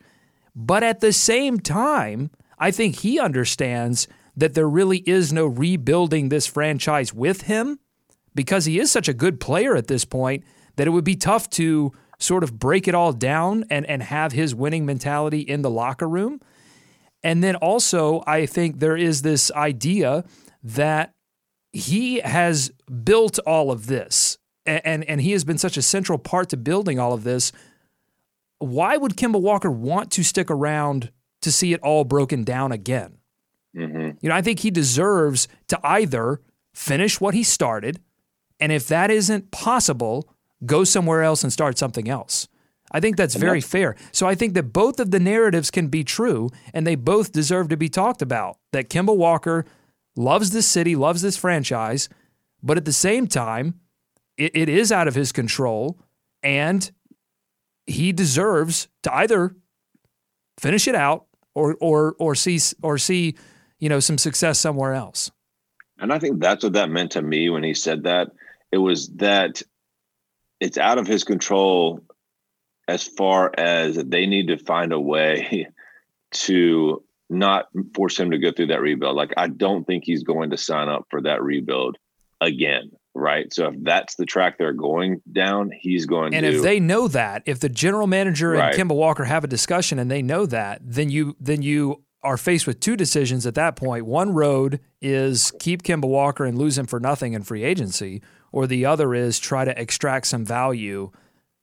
But 0.55 0.83
at 0.83 1.01
the 1.01 1.11
same 1.11 1.59
time, 1.59 2.31
I 2.57 2.71
think 2.71 2.97
he 2.97 3.19
understands 3.19 4.07
that 4.37 4.53
there 4.53 4.69
really 4.69 4.99
is 4.99 5.33
no 5.33 5.45
rebuilding 5.45 6.29
this 6.29 6.47
franchise 6.47 7.13
with 7.13 7.43
him 7.43 7.79
because 8.33 8.65
he 8.65 8.79
is 8.79 8.91
such 8.91 9.07
a 9.07 9.13
good 9.13 9.39
player 9.39 9.75
at 9.75 9.87
this 9.87 10.05
point 10.05 10.43
that 10.75 10.87
it 10.87 10.91
would 10.91 11.03
be 11.05 11.15
tough 11.15 11.49
to 11.51 11.91
sort 12.19 12.43
of 12.43 12.57
break 12.59 12.87
it 12.87 12.95
all 12.95 13.13
down 13.13 13.65
and, 13.69 13.85
and 13.85 14.03
have 14.03 14.31
his 14.31 14.55
winning 14.55 14.85
mentality 14.85 15.39
in 15.39 15.61
the 15.61 15.69
locker 15.69 16.07
room. 16.07 16.39
And 17.23 17.43
then 17.43 17.55
also, 17.55 18.23
I 18.27 18.45
think 18.45 18.79
there 18.79 18.97
is 18.97 19.21
this 19.21 19.51
idea 19.51 20.23
that 20.63 21.11
he 21.71 22.19
has 22.19 22.71
built 23.03 23.39
all 23.39 23.71
of 23.71 23.87
this 23.87 24.37
and, 24.65 24.81
and, 24.85 25.03
and 25.05 25.21
he 25.21 25.31
has 25.31 25.43
been 25.43 25.57
such 25.57 25.77
a 25.77 25.81
central 25.81 26.17
part 26.17 26.49
to 26.49 26.57
building 26.57 26.99
all 26.99 27.13
of 27.13 27.23
this. 27.23 27.51
Why 28.65 28.97
would 28.97 29.15
Kemba 29.15 29.39
Walker 29.39 29.71
want 29.71 30.11
to 30.11 30.23
stick 30.23 30.49
around 30.49 31.11
to 31.41 31.51
see 31.51 31.73
it 31.73 31.81
all 31.81 32.03
broken 32.03 32.43
down 32.43 32.71
again? 32.71 33.17
Mm-hmm. 33.75 34.17
You 34.21 34.29
know, 34.29 34.35
I 34.35 34.41
think 34.41 34.59
he 34.59 34.71
deserves 34.71 35.47
to 35.67 35.79
either 35.83 36.41
finish 36.73 37.21
what 37.21 37.33
he 37.33 37.43
started, 37.43 37.99
and 38.59 38.71
if 38.71 38.87
that 38.87 39.11
isn't 39.11 39.51
possible, 39.51 40.29
go 40.65 40.83
somewhere 40.83 41.23
else 41.23 41.43
and 41.43 41.51
start 41.51 41.77
something 41.77 42.09
else. 42.09 42.47
I 42.91 42.99
think 42.99 43.17
that's 43.17 43.35
very 43.35 43.61
fair. 43.61 43.95
So 44.11 44.27
I 44.27 44.35
think 44.35 44.53
that 44.53 44.71
both 44.71 44.99
of 44.99 45.11
the 45.11 45.19
narratives 45.19 45.71
can 45.71 45.87
be 45.87 46.03
true, 46.03 46.49
and 46.73 46.85
they 46.87 46.95
both 46.95 47.31
deserve 47.31 47.67
to 47.69 47.77
be 47.77 47.89
talked 47.89 48.21
about. 48.21 48.57
That 48.71 48.89
Kemba 48.89 49.15
Walker 49.15 49.65
loves 50.15 50.51
this 50.51 50.67
city, 50.67 50.95
loves 50.95 51.21
this 51.21 51.35
franchise, 51.35 52.07
but 52.63 52.77
at 52.77 52.85
the 52.85 52.93
same 52.93 53.27
time, 53.27 53.79
it, 54.37 54.55
it 54.55 54.69
is 54.69 54.91
out 54.91 55.07
of 55.07 55.15
his 55.15 55.31
control, 55.31 55.99
and 56.41 56.89
he 57.87 58.11
deserves 58.11 58.87
to 59.03 59.13
either 59.13 59.55
finish 60.59 60.87
it 60.87 60.95
out 60.95 61.25
or 61.53 61.75
or 61.79 62.15
or 62.19 62.35
see 62.35 62.59
or 62.81 62.97
see 62.97 63.35
you 63.79 63.89
know, 63.89 63.99
some 63.99 64.17
success 64.17 64.59
somewhere 64.59 64.93
else. 64.93 65.31
And 65.97 66.11
I 66.11 66.19
think 66.19 66.39
that's 66.39 66.63
what 66.63 66.73
that 66.73 66.89
meant 66.89 67.11
to 67.11 67.21
me 67.21 67.49
when 67.49 67.63
he 67.63 67.73
said 67.73 68.03
that. 68.03 68.31
It 68.71 68.77
was 68.77 69.09
that 69.15 69.61
it's 70.59 70.77
out 70.77 70.97
of 70.97 71.07
his 71.07 71.23
control 71.23 72.01
as 72.87 73.03
far 73.03 73.51
as 73.57 73.95
they 73.95 74.25
need 74.25 74.47
to 74.47 74.57
find 74.57 74.91
a 74.91 74.99
way 74.99 75.67
to 76.31 77.03
not 77.29 77.67
force 77.93 78.19
him 78.19 78.31
to 78.31 78.37
go 78.37 78.51
through 78.51 78.67
that 78.67 78.81
rebuild. 78.81 79.15
Like 79.15 79.33
I 79.37 79.47
don't 79.47 79.85
think 79.85 80.03
he's 80.03 80.23
going 80.23 80.51
to 80.51 80.57
sign 80.57 80.89
up 80.89 81.05
for 81.09 81.21
that 81.21 81.41
rebuild 81.41 81.97
again. 82.41 82.91
Right? 83.17 83.51
So 83.53 83.67
if 83.69 83.75
that's 83.81 84.15
the 84.15 84.25
track 84.25 84.57
they're 84.57 84.73
going 84.73 85.21
down, 85.31 85.71
he's 85.71 86.05
going 86.05 86.35
and 86.35 86.45
to. 86.45 86.53
if 86.57 86.61
they 86.61 86.79
know 86.81 87.07
that, 87.07 87.43
if 87.45 87.59
the 87.61 87.69
general 87.69 88.07
manager 88.07 88.51
Right. 88.51 88.77
and 88.77 88.89
Kemba 88.89 88.93
Walker 88.95 89.23
have 89.23 89.43
a 89.45 89.47
discussion 89.47 89.99
and 89.99 90.11
they 90.11 90.21
know 90.21 90.45
that, 90.45 90.81
then 90.83 91.09
you 91.09 91.35
then 91.39 91.61
you 91.61 92.03
are 92.23 92.37
faced 92.37 92.67
with 92.67 92.79
two 92.79 92.95
decisions 92.97 93.45
at 93.45 93.55
that 93.55 93.75
point. 93.75 94.05
One 94.05 94.33
road 94.33 94.79
is 95.01 95.51
keep 95.59 95.83
Kemba 95.83 96.05
Walker 96.09 96.43
and 96.43 96.57
lose 96.57 96.77
him 96.77 96.87
for 96.87 96.99
nothing 96.99 97.33
in 97.33 97.43
free 97.43 97.63
agency, 97.63 98.21
or 98.51 98.67
the 98.67 98.85
other 98.85 99.13
is 99.13 99.39
try 99.39 99.63
to 99.63 99.79
extract 99.81 100.27
some 100.27 100.43
value 100.43 101.11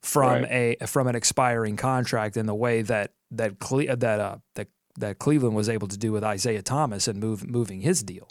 from 0.00 0.44
a 0.47 0.76
from 0.87 1.06
an 1.06 1.14
expiring 1.14 1.76
contract 1.76 2.37
in 2.37 2.47
the 2.47 2.54
way 2.54 2.80
that 2.82 3.12
that 3.30 3.59
Cle- 3.59 3.94
that 3.97 4.21
uh, 4.21 4.37
that 4.54 4.68
that 4.99 5.18
Cleveland 5.18 5.54
was 5.54 5.68
able 5.68 5.88
to 5.88 5.99
do 5.99 6.12
with 6.12 6.25
Isaiah 6.25 6.62
Thomas 6.62 7.09
and 7.09 7.18
move 7.21 7.47
moving 7.49 7.80
his 7.82 8.02
deal. 8.02 8.28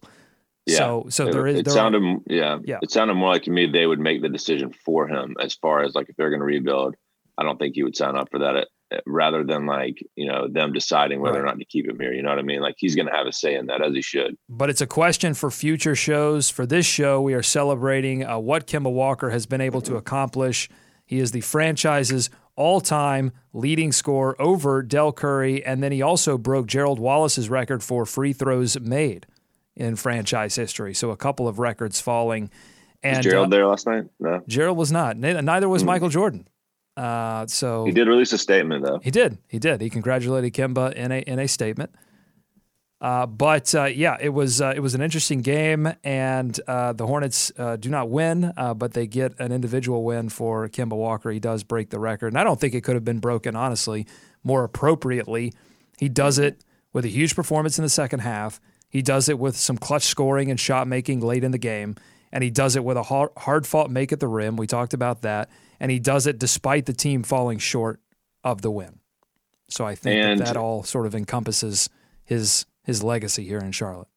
Yeah. 0.68 0.77
So 0.77 1.06
so 1.10 1.27
it, 1.27 1.32
there 1.32 1.48
is 1.48 1.60
it 1.60 1.65
there 1.65 1.74
are- 1.74 1.75
sounded 1.75 2.20
yeah, 2.27 2.60
Yeah. 2.63 2.80
it 2.82 2.91
sounded 2.91 3.15
more 3.15 3.30
like 3.30 3.44
to 3.44 3.51
me 3.51 3.65
they 3.68 3.86
would 3.88 4.00
make 4.00 4.22
the 4.22 4.30
decision 4.30 4.74
for 4.86 5.08
him 5.08 5.36
as 5.39 5.56
far 5.56 5.82
as 5.84 5.96
like 5.96 6.10
if 6.10 6.15
they're 6.15 6.30
going 6.30 6.39
to 6.39 6.46
rebuild 6.46 6.96
i 7.38 7.44
don't 7.44 7.58
think 7.58 7.74
he 7.75 7.84
would 7.84 7.96
sign 7.96 8.15
up 8.15 8.30
for 8.30 8.39
that 8.39 8.68
uh, 8.94 8.98
rather 9.08 9.44
than 9.44 9.65
like 9.65 9.98
you 10.15 10.27
know 10.27 10.48
them 10.48 10.72
deciding 10.74 11.20
whether 11.20 11.41
or 11.41 11.46
not 11.46 11.58
to 11.58 11.65
keep 11.65 11.89
him 11.89 12.00
here 12.00 12.13
you 12.13 12.22
know 12.22 12.30
what 12.30 12.38
i 12.38 12.44
mean 12.44 12.62
like 12.62 12.75
he's 12.77 12.94
going 12.96 13.08
to 13.08 13.12
have 13.13 13.25
a 13.25 13.32
say 13.34 13.56
in 13.56 13.65
that 13.68 13.82
as 13.82 13.94
he 13.94 14.01
should 14.03 14.36
but 14.50 14.70
it's 14.70 14.82
a 14.82 14.86
question 14.88 15.34
for 15.34 15.50
future 15.50 15.96
shows. 15.96 16.50
For 16.51 16.65
this 16.68 16.86
show, 16.86 17.22
we 17.22 17.34
are 17.34 17.41
celebrating 17.41 18.24
uh, 18.24 18.38
what 18.38 18.68
Kemba 18.68 18.91
Walker 18.91 19.30
has 19.32 19.46
been 19.48 19.62
able 19.62 19.82
to 19.82 19.96
accomplish. 19.96 20.70
He 21.06 21.18
is 21.20 21.32
the 21.32 21.41
franchise's 21.41 22.30
all 22.56 22.82
time 22.82 23.32
leading 23.53 23.91
scorer 23.94 24.39
over 24.39 24.84
Dell 24.84 25.12
Curry, 25.13 25.65
and 25.65 25.82
then 25.82 25.91
he 25.91 26.01
also 26.01 26.38
broke 26.38 26.68
Gerald 26.68 27.00
Wallace's 27.00 27.50
record 27.50 27.82
for 27.82 28.06
free 28.06 28.34
throws 28.34 28.80
made 28.80 29.25
in 29.82 29.96
franchise 29.96 30.56
history. 30.56 30.94
So 30.94 31.10
a 31.10 31.18
couple 31.18 31.48
of 31.48 31.60
records 31.60 32.00
falling. 32.00 32.50
And 33.04 33.18
was 33.18 33.26
gerald 33.26 33.48
uh, 33.48 33.50
there 33.50 33.66
last 33.66 33.88
night 33.88 34.06
no 34.20 34.44
Gerald 34.48 34.78
was 34.78 34.92
not. 34.92 35.18
Neither 35.18 35.68
was 35.68 35.84
Michael 35.84 36.10
Jordan. 36.10 36.48
Uh, 36.96 37.48
so 37.48 37.86
he 37.86 37.92
did 37.92 38.08
release 38.08 38.32
a 38.32 38.38
statement 38.38 38.86
though 38.86 39.00
he 39.02 39.12
did. 39.12 39.38
He 39.48 39.60
did. 39.60 39.82
He 39.82 39.90
congratulated 39.90 40.54
Kemba 40.54 40.94
in 40.94 41.12
a 41.12 41.20
in 41.20 41.40
a 41.40 41.48
statement. 41.48 41.96
Uh, 43.00 43.26
but 43.26 43.74
uh, 43.74 43.86
yeah, 43.86 44.16
it 44.22 44.30
was 44.30 44.62
uh, 44.62 44.74
it 44.76 44.82
was 44.82 44.94
an 44.94 45.02
interesting 45.02 45.42
game, 45.42 45.92
and 46.04 46.60
uh, 46.68 46.94
the 46.94 47.08
Hornets 47.08 47.52
uh, 47.58 47.76
do 47.76 47.90
not 47.90 48.10
win, 48.10 48.54
uh, 48.56 48.76
but 48.76 48.94
they 48.94 49.08
get 49.08 49.34
an 49.40 49.52
individual 49.52 50.04
win 50.04 50.30
for 50.30 50.70
Kemba 50.70 50.96
Walker. 50.96 51.32
He 51.32 51.40
does 51.40 51.64
break 51.64 51.90
the 51.90 51.98
record, 51.98 52.28
and 52.28 52.38
I 52.38 52.44
don't 52.44 52.60
think 52.60 52.76
it 52.76 52.82
could 52.82 52.94
have 52.94 53.06
been 53.06 53.20
broken. 53.20 53.56
Honestly, 53.56 54.06
more 54.44 54.64
appropriately, 54.64 55.54
he 55.98 56.10
does 56.10 56.38
it 56.38 56.64
with 56.94 57.04
a 57.06 57.08
huge 57.08 57.36
performance 57.36 57.80
in 57.80 57.84
the 57.84 57.90
second 57.90 58.20
half. 58.20 58.62
He 58.92 59.02
does 59.02 59.28
it 59.30 59.40
with 59.40 59.58
some 59.58 59.78
clutch 59.78 60.04
scoring 60.04 60.52
and 60.52 60.60
shot 60.60 60.88
making 60.88 61.22
late 61.22 61.44
in 61.44 61.52
the 61.52 61.58
game, 61.58 61.96
and 62.32 62.44
he 62.44 62.52
does 62.52 62.76
it 62.76 62.84
with 62.84 62.98
a 62.98 63.04
hard, 63.04 63.66
fought 63.66 63.90
make 63.90 64.12
at 64.12 64.20
the 64.20 64.28
rim. 64.28 64.58
We 64.58 64.68
talked 64.68 64.94
about 64.94 65.22
that, 65.24 65.50
and 65.80 65.90
he 65.90 65.98
does 66.00 66.28
it 66.28 66.38
despite 66.38 66.86
the 66.86 66.94
team 66.94 67.24
falling 67.24 67.58
short 67.58 68.00
of 68.44 68.62
the 68.62 68.70
win. 68.70 69.00
So 69.70 69.86
I 69.86 69.96
think 69.96 70.24
And- 70.24 70.40
that, 70.42 70.46
that 70.48 70.58
all 70.58 70.84
sort 70.84 71.06
of 71.08 71.16
encompasses 71.16 71.90
his 72.26 72.66
his 72.84 73.02
legacy 73.04 73.46
here 73.46 73.60
in 73.60 73.72
Charlotte. 73.72 74.08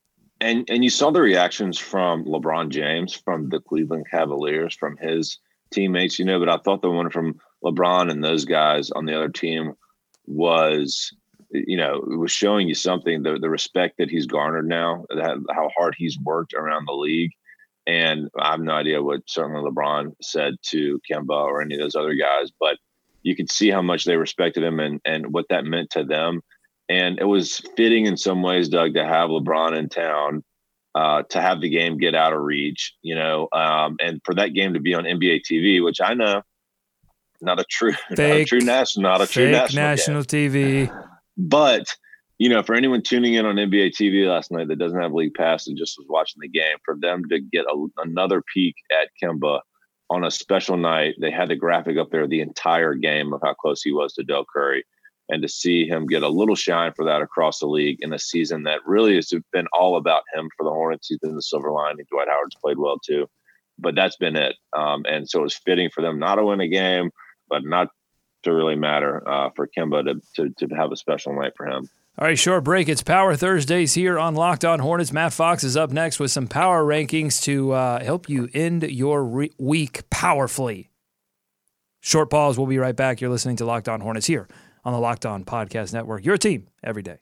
and 0.41 0.69
and 0.69 0.83
you 0.83 0.91
saw 0.91 1.11
the 1.11 1.21
reactions 1.23 1.79
from 1.79 2.25
LeBron 2.25 2.71
James 2.71 3.13
from 3.15 3.49
the 3.51 3.61
Cleveland 3.61 4.07
Cavaliers 4.11 4.75
from 4.75 4.97
his 4.97 5.39
teammates, 5.71 6.19
you 6.19 6.25
know. 6.25 6.39
But 6.41 6.49
I 6.49 6.57
thought 6.57 6.83
the 6.83 6.91
one 6.91 7.11
from 7.11 7.39
LeBron 7.63 8.11
and 8.11 8.25
those 8.25 8.45
guys 8.45 8.91
on 8.91 9.05
the 9.07 9.15
other 9.17 9.29
team 9.29 9.75
was, 10.27 11.13
you 11.55 11.77
know, 11.77 11.97
it 12.11 12.17
was 12.19 12.33
showing 12.33 12.69
you 12.69 12.75
something 12.75 13.23
the 13.23 13.39
the 13.39 13.49
respect 13.49 13.97
that 13.99 14.11
he's 14.11 14.27
garnered 14.27 14.69
now, 14.69 15.05
that, 15.09 15.39
how 15.53 15.71
hard 15.77 15.95
he's 15.97 16.19
worked 16.19 16.53
around 16.55 16.87
the 16.87 16.93
league. 16.93 17.31
And 17.87 18.29
I 18.39 18.53
have 18.53 18.61
no 18.61 18.73
idea 18.73 19.03
what 19.03 19.21
certainly 19.27 19.61
LeBron 19.61 20.13
said 20.23 20.55
to 20.71 21.01
Kemba 21.11 21.31
or 21.31 21.61
any 21.63 21.75
of 21.75 21.81
those 21.81 21.95
other 21.95 22.15
guys, 22.15 22.51
but 22.59 22.79
you 23.23 23.37
could 23.37 23.51
see 23.51 23.71
how 23.71 23.83
much 23.83 24.05
they 24.05 24.17
respected 24.17 24.63
him 24.63 24.81
and 24.81 25.01
and 25.05 25.33
what 25.33 25.47
that 25.51 25.65
meant 25.65 25.91
to 25.91 26.05
them. 26.05 26.41
And 26.89 27.19
it 27.19 27.25
was 27.25 27.63
fitting 27.77 28.07
in 28.07 28.17
some 28.17 28.43
ways, 28.43 28.69
Doug, 28.69 28.95
to 28.95 29.05
have 29.05 29.31
LeBron 29.31 29.77
in 29.79 29.89
town, 29.89 30.45
uh, 30.95 31.23
to 31.31 31.41
have 31.41 31.61
the 31.61 31.69
game 31.71 31.99
get 31.99 32.15
out 32.15 32.35
of 32.35 32.43
reach, 32.43 32.95
you 33.03 33.15
know, 33.15 33.49
um, 33.53 33.97
and 34.01 34.21
for 34.25 34.35
that 34.35 34.49
game 34.55 34.75
to 34.75 34.81
be 34.81 34.95
on 34.95 35.05
NBA 35.05 35.43
TV, 35.51 35.83
which 35.83 36.01
I 36.03 36.13
know, 36.15 36.43
not 37.41 37.59
a 37.61 37.65
true, 37.65 37.93
not 38.11 38.13
a 38.13 38.17
Fake- 38.17 38.49
true 38.49 38.61
national, 38.61 39.03
not 39.03 39.21
a 39.23 39.27
true 39.27 39.47
Fake 39.47 39.53
national, 39.75 39.83
game. 39.83 39.91
national 39.91 40.25
TV. 40.25 41.09
But 41.37 41.87
you 42.39 42.49
know, 42.49 42.63
for 42.63 42.75
anyone 42.75 43.03
tuning 43.03 43.35
in 43.35 43.47
on 43.47 43.57
NBA 43.57 43.93
TV 43.93 44.29
last 44.29 44.51
night 44.51 44.69
that 44.69 44.79
doesn't 44.79 45.01
have 45.01 45.13
league 45.13 45.35
pass 45.35 45.67
and 45.67 45.79
just 45.79 45.97
was 45.99 46.07
watching 46.09 46.41
the 46.41 46.49
game, 46.49 46.77
for 46.85 46.97
them 46.99 47.23
to 47.31 47.41
get 47.41 47.65
a, 47.65 47.87
another 47.99 48.43
peek 48.53 48.75
at 48.91 49.09
Kemba 49.23 49.61
on 50.11 50.25
a 50.25 50.31
special 50.31 50.77
night, 50.77 51.15
they 51.21 51.31
had 51.31 51.49
the 51.49 51.57
graphic 51.57 51.97
up 51.97 52.11
there 52.11 52.27
the 52.27 52.41
entire 52.41 52.95
game 52.95 53.33
of 53.33 53.41
how 53.43 53.55
close 53.55 53.83
he 53.83 53.93
was 53.93 54.13
to 54.15 54.25
Dell 54.25 54.45
Curry, 54.53 54.85
and 55.29 55.43
to 55.43 55.49
see 55.49 55.87
him 55.87 56.07
get 56.07 56.23
a 56.23 56.29
little 56.29 56.57
shine 56.57 56.93
for 56.95 57.05
that 57.05 57.23
across 57.23 57.61
the 57.61 57.67
league 57.67 57.99
in 58.01 58.13
a 58.13 58.19
season 58.19 58.65
that 58.65 58.81
really 58.85 59.15
has 59.15 59.33
been 59.53 59.67
all 59.73 59.97
about 59.97 60.23
him 60.35 60.49
for 60.57 60.65
the 60.65 60.71
Hornets. 60.71 61.09
He's 61.09 61.19
been 61.19 61.37
the 61.37 61.43
silver 61.43 61.71
lining. 61.71 62.05
Dwight 62.11 62.29
Howard's 62.29 62.57
played 62.63 62.79
well 62.79 62.99
too, 62.99 63.27
but 63.79 63.95
that's 63.95 64.17
been 64.17 64.37
it. 64.37 64.57
Um, 64.77 65.05
and 65.09 65.29
so 65.29 65.39
it 65.39 65.45
was 65.45 65.57
fitting 65.65 65.89
for 65.89 66.03
them 66.03 66.19
not 66.19 66.35
to 66.35 66.45
win 66.45 66.61
a 66.61 66.69
game, 66.69 67.11
but 67.49 67.65
not 67.65 67.89
to 68.45 68.53
really 68.53 68.77
matter 68.77 69.27
uh, 69.29 69.51
for 69.55 69.67
Kemba 69.67 70.05
to, 70.05 70.21
to 70.37 70.67
to 70.67 70.75
have 70.75 70.93
a 70.93 70.97
special 70.97 71.35
night 71.35 71.53
for 71.57 71.67
him. 71.67 71.89
All 72.17 72.29
right, 72.29 72.39
short 72.39 72.63
break. 72.63 72.89
It's 72.89 73.03
Power 73.03 73.35
Thursdays 73.35 73.95
here 73.95 74.21
on 74.21 74.37
Locked 74.37 74.65
On 74.65 74.79
Hornets. 74.79 75.13
Matt 75.13 75.33
Fox 75.33 75.65
is 75.65 75.77
up 75.77 75.91
next 75.91 76.21
with 76.21 76.31
some 76.31 76.47
power 76.47 76.85
rankings 76.85 77.43
to 77.43 77.73
uh, 77.73 78.05
help 78.05 78.29
you 78.29 78.49
end 78.55 78.85
your 78.85 79.25
re- 79.25 79.51
week 79.59 80.09
powerfully. 80.11 80.91
Short 82.01 82.31
pause. 82.31 82.57
We'll 82.57 82.69
be 82.69 82.79
right 82.79 82.95
back. 82.95 83.21
You're 83.21 83.31
listening 83.31 83.57
to 83.57 83.65
Locked 83.65 83.89
On 83.89 84.01
Hornets 84.01 84.27
here 84.27 84.47
on 84.85 84.93
the 84.93 85.01
Locked 85.01 85.27
On 85.27 85.43
Podcast 85.43 85.93
Network. 85.93 86.25
Your 86.25 86.37
team 86.37 86.69
every 86.85 87.03
day. 87.03 87.17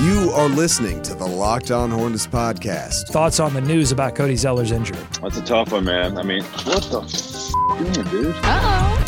You 0.00 0.30
are 0.34 0.48
listening 0.48 1.02
to 1.02 1.14
the 1.14 1.26
Locked 1.26 1.70
On 1.70 1.90
Hornets 1.90 2.26
podcast. 2.26 3.08
Thoughts 3.08 3.38
on 3.38 3.52
the 3.54 3.60
news 3.60 3.92
about 3.92 4.14
Cody 4.14 4.34
Zeller's 4.36 4.72
injury? 4.72 4.98
That's 5.20 5.36
a 5.36 5.44
tough 5.44 5.72
one, 5.72 5.84
man. 5.84 6.16
I 6.18 6.22
mean, 6.22 6.42
what 6.42 6.82
the 6.90 7.02
f- 7.02 7.10
doing, 7.52 7.92
dude? 8.08 8.36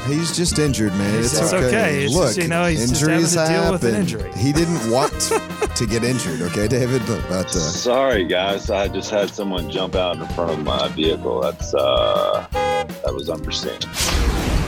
He's 0.07 0.37
just 0.37 0.59
injured, 0.59 0.93
man. 0.95 1.15
It's, 1.19 1.33
It's 1.39 1.53
okay. 1.53 1.67
okay. 1.67 2.05
It's 2.05 2.15
Look, 2.15 2.27
just, 2.27 2.39
you 2.39 2.49
know, 2.49 2.67
he's 2.67 2.91
just 2.91 3.03
injuries 3.03 3.35
having 3.35 3.55
to 3.55 3.63
deal 3.63 3.73
with 3.73 3.85
an 3.85 3.91
happen. 3.95 4.01
injury. 4.01 4.33
He 4.37 4.53
didn't 4.53 4.91
want 4.91 5.13
to 5.77 5.87
get 5.87 6.05
injured, 6.05 6.43
okay, 6.43 6.69
David? 6.69 7.03
But, 7.07 7.23
but 7.29 7.47
uh, 7.47 7.59
Sorry, 7.59 8.25
guys. 8.27 8.71
I 8.71 8.89
just 8.89 9.11
had 9.11 9.31
someone 9.31 9.71
jump 9.71 9.95
out 9.95 10.17
in 10.17 10.27
front 10.29 10.51
of 10.51 10.63
my 10.63 10.89
vehicle. 10.89 11.41
That's 11.41 11.75
uh, 11.75 12.47
that 12.53 13.15
was 13.15 13.31
unforeseen. 13.31 13.79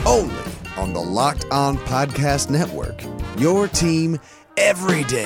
only 0.05 0.33
on 0.77 0.93
the 0.93 1.01
Locked 1.01 1.45
On 1.51 1.77
Podcast 1.77 2.49
Network. 2.49 3.01
Your 3.39 3.67
team 3.67 4.19
every 4.57 5.03
day. 5.05 5.25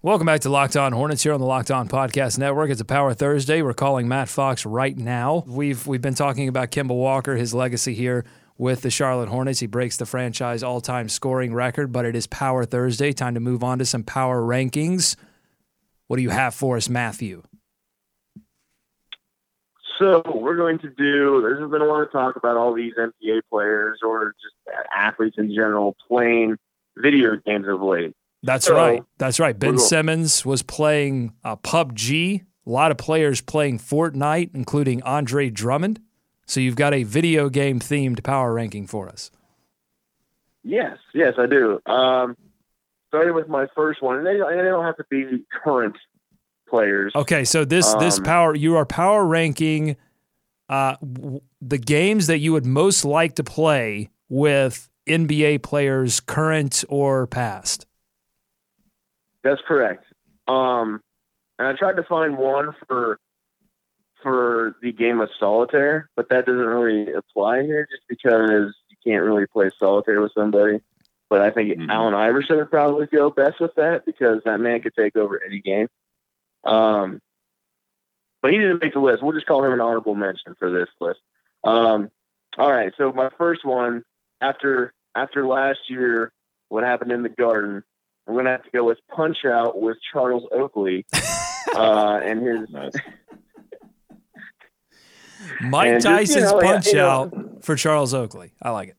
Welcome 0.00 0.26
back 0.26 0.42
to 0.42 0.48
Locked 0.48 0.76
On 0.76 0.92
Hornets 0.92 1.24
here 1.24 1.32
on 1.32 1.40
the 1.40 1.46
Locked 1.46 1.72
On 1.72 1.88
Podcast 1.88 2.38
Network. 2.38 2.70
It's 2.70 2.80
a 2.80 2.84
Power 2.84 3.14
Thursday. 3.14 3.62
We're 3.62 3.74
calling 3.74 4.06
Matt 4.06 4.28
Fox 4.28 4.64
right 4.64 4.96
now. 4.96 5.42
We've 5.44 5.84
we've 5.88 6.00
been 6.00 6.14
talking 6.14 6.46
about 6.46 6.70
Kemba 6.70 6.94
Walker, 6.94 7.34
his 7.34 7.52
legacy 7.52 7.94
here 7.94 8.24
with 8.56 8.82
the 8.82 8.90
Charlotte 8.90 9.28
Hornets. 9.28 9.58
He 9.58 9.66
breaks 9.66 9.96
the 9.96 10.06
franchise 10.06 10.62
all-time 10.62 11.08
scoring 11.08 11.52
record, 11.52 11.90
but 11.90 12.04
it 12.04 12.14
is 12.14 12.28
Power 12.28 12.64
Thursday. 12.64 13.12
Time 13.12 13.34
to 13.34 13.40
move 13.40 13.64
on 13.64 13.80
to 13.80 13.84
some 13.84 14.04
power 14.04 14.40
rankings. 14.40 15.16
What 16.06 16.18
do 16.18 16.22
you 16.22 16.30
have 16.30 16.54
for 16.54 16.76
us, 16.76 16.88
Matthew? 16.88 17.42
So 19.98 20.22
we're 20.32 20.56
going 20.56 20.78
to 20.78 20.90
do. 20.90 21.40
There's 21.42 21.68
been 21.68 21.82
a 21.82 21.86
lot 21.86 22.02
of 22.02 22.12
talk 22.12 22.36
about 22.36 22.56
all 22.56 22.72
these 22.72 22.94
NBA 22.96 23.40
players 23.50 23.98
or 24.06 24.32
just 24.40 24.78
athletes 24.96 25.38
in 25.38 25.52
general 25.52 25.96
playing 26.06 26.56
video 26.96 27.34
games 27.44 27.66
of 27.66 27.82
late. 27.82 28.14
That's 28.42 28.66
So- 28.66 28.74
right. 28.76 29.02
That's 29.18 29.40
right. 29.40 29.58
Ben 29.58 29.78
Simmons 29.78 30.44
was 30.46 30.62
playing 30.62 31.32
uh, 31.44 31.56
PUBG. 31.56 32.42
A 32.66 32.70
lot 32.70 32.90
of 32.90 32.98
players 32.98 33.40
playing 33.40 33.78
Fortnite, 33.78 34.50
including 34.54 35.02
Andre 35.02 35.48
Drummond. 35.50 36.00
So 36.46 36.60
you've 36.60 36.76
got 36.76 36.94
a 36.94 37.02
video 37.02 37.48
game 37.48 37.78
themed 37.80 38.22
power 38.22 38.52
ranking 38.54 38.86
for 38.86 39.08
us. 39.08 39.30
Yes, 40.64 40.98
yes, 41.14 41.34
I 41.38 41.46
do. 41.46 41.80
Um, 41.90 42.36
starting 43.08 43.34
with 43.34 43.48
my 43.48 43.66
first 43.74 44.02
one, 44.02 44.18
and 44.18 44.26
they, 44.26 44.38
and 44.40 44.58
they 44.60 44.64
don't 44.64 44.84
have 44.84 44.96
to 44.96 45.04
be 45.10 45.44
current 45.64 45.96
players. 46.68 47.12
Okay, 47.14 47.44
so 47.44 47.64
this 47.64 47.94
this 47.94 48.18
Um, 48.18 48.24
power 48.24 48.54
you 48.54 48.76
are 48.76 48.84
power 48.84 49.24
ranking 49.26 49.96
uh, 50.68 50.96
w- 51.00 51.40
the 51.62 51.78
games 51.78 52.26
that 52.26 52.38
you 52.38 52.52
would 52.52 52.66
most 52.66 53.04
like 53.04 53.34
to 53.36 53.44
play 53.44 54.10
with 54.28 54.90
NBA 55.08 55.62
players, 55.62 56.20
current 56.20 56.84
or 56.90 57.26
past. 57.26 57.86
That's 59.48 59.62
correct. 59.66 60.04
Um, 60.46 61.00
and 61.58 61.68
I 61.68 61.72
tried 61.72 61.96
to 61.96 62.02
find 62.02 62.36
one 62.36 62.74
for 62.86 63.18
for 64.22 64.74
the 64.82 64.92
game 64.92 65.20
of 65.20 65.30
solitaire, 65.38 66.10
but 66.16 66.28
that 66.28 66.44
doesn't 66.44 66.58
really 66.58 67.12
apply 67.12 67.62
here, 67.62 67.86
just 67.88 68.02
because 68.08 68.74
you 68.88 68.96
can't 69.04 69.24
really 69.24 69.46
play 69.46 69.70
solitaire 69.78 70.20
with 70.20 70.32
somebody. 70.36 70.80
But 71.30 71.40
I 71.40 71.50
think 71.50 71.78
Mhm. 71.78 71.88
Allen 71.88 72.14
Iverson 72.14 72.56
would 72.56 72.70
probably 72.70 73.06
go 73.06 73.30
best 73.30 73.60
with 73.60 73.74
that 73.76 74.04
because 74.04 74.42
that 74.44 74.60
man 74.60 74.82
could 74.82 74.94
take 74.94 75.16
over 75.16 75.42
any 75.42 75.60
game. 75.60 75.88
Um, 76.64 77.20
but 78.42 78.52
he 78.52 78.58
didn't 78.58 78.82
make 78.82 78.92
the 78.92 79.00
list. 79.00 79.22
We'll 79.22 79.32
just 79.32 79.46
call 79.46 79.64
him 79.64 79.72
an 79.72 79.80
honorable 79.80 80.14
mention 80.14 80.56
for 80.56 80.70
this 80.70 80.88
list. 81.00 81.20
Um, 81.64 82.10
all 82.58 82.70
right. 82.70 82.92
So 82.98 83.12
my 83.12 83.30
first 83.38 83.64
one 83.64 84.04
after 84.40 84.92
after 85.14 85.46
last 85.46 85.88
year, 85.88 86.32
what 86.68 86.82
happened 86.84 87.12
in 87.12 87.22
the 87.22 87.28
Garden, 87.28 87.82
I'm 88.28 88.34
gonna 88.36 88.50
have 88.50 88.62
to 88.64 88.70
go 88.70 88.84
with 88.84 88.98
Punch 89.08 89.44
Out 89.46 89.80
with 89.80 89.96
Charles 90.12 90.44
Oakley. 90.52 91.06
uh, 91.74 92.20
and 92.22 92.42
his 92.46 92.68
Nice. 92.70 92.92
Mike 95.62 95.88
And 95.88 96.02
just, 96.02 96.34
you 96.34 96.40
Tyson's 96.40 96.52
know, 96.52 96.60
punch 96.60 96.86
you 96.88 96.94
know- 96.94 97.08
out 97.08 97.64
for 97.64 97.76
Charles 97.76 98.12
Oakley. 98.14 98.52
I 98.62 98.70
like 98.70 98.90
it. 98.90 98.96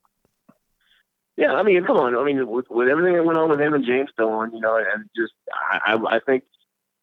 Yeah, 1.37 1.53
I 1.53 1.63
mean, 1.63 1.85
come 1.85 1.95
on. 1.95 2.15
I 2.17 2.23
mean, 2.25 2.45
with, 2.49 2.65
with 2.69 2.89
everything 2.89 3.13
that 3.13 3.23
went 3.23 3.37
on 3.37 3.49
with 3.49 3.61
him 3.61 3.73
and 3.73 3.85
James 3.85 4.09
Dolan, 4.17 4.51
you 4.53 4.59
know, 4.59 4.75
and 4.75 5.09
just 5.15 5.31
I, 5.53 5.93
I, 5.95 6.15
I 6.17 6.19
think 6.19 6.43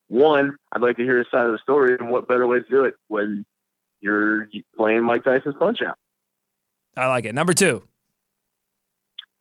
one, 0.08 0.56
I'd 0.72 0.82
like 0.82 0.96
to 0.98 1.04
hear 1.04 1.16
his 1.18 1.26
side 1.30 1.46
of 1.46 1.52
the 1.52 1.58
story, 1.58 1.96
and 1.98 2.10
what 2.10 2.28
better 2.28 2.46
way 2.46 2.60
to 2.60 2.68
do 2.68 2.84
it 2.84 2.94
when 3.08 3.46
you're 4.00 4.46
playing 4.76 5.04
Mike 5.04 5.24
Tyson's 5.24 5.54
Punch 5.58 5.80
Out. 5.80 5.96
I 6.96 7.06
like 7.08 7.24
it. 7.24 7.34
Number 7.34 7.54
two. 7.54 7.84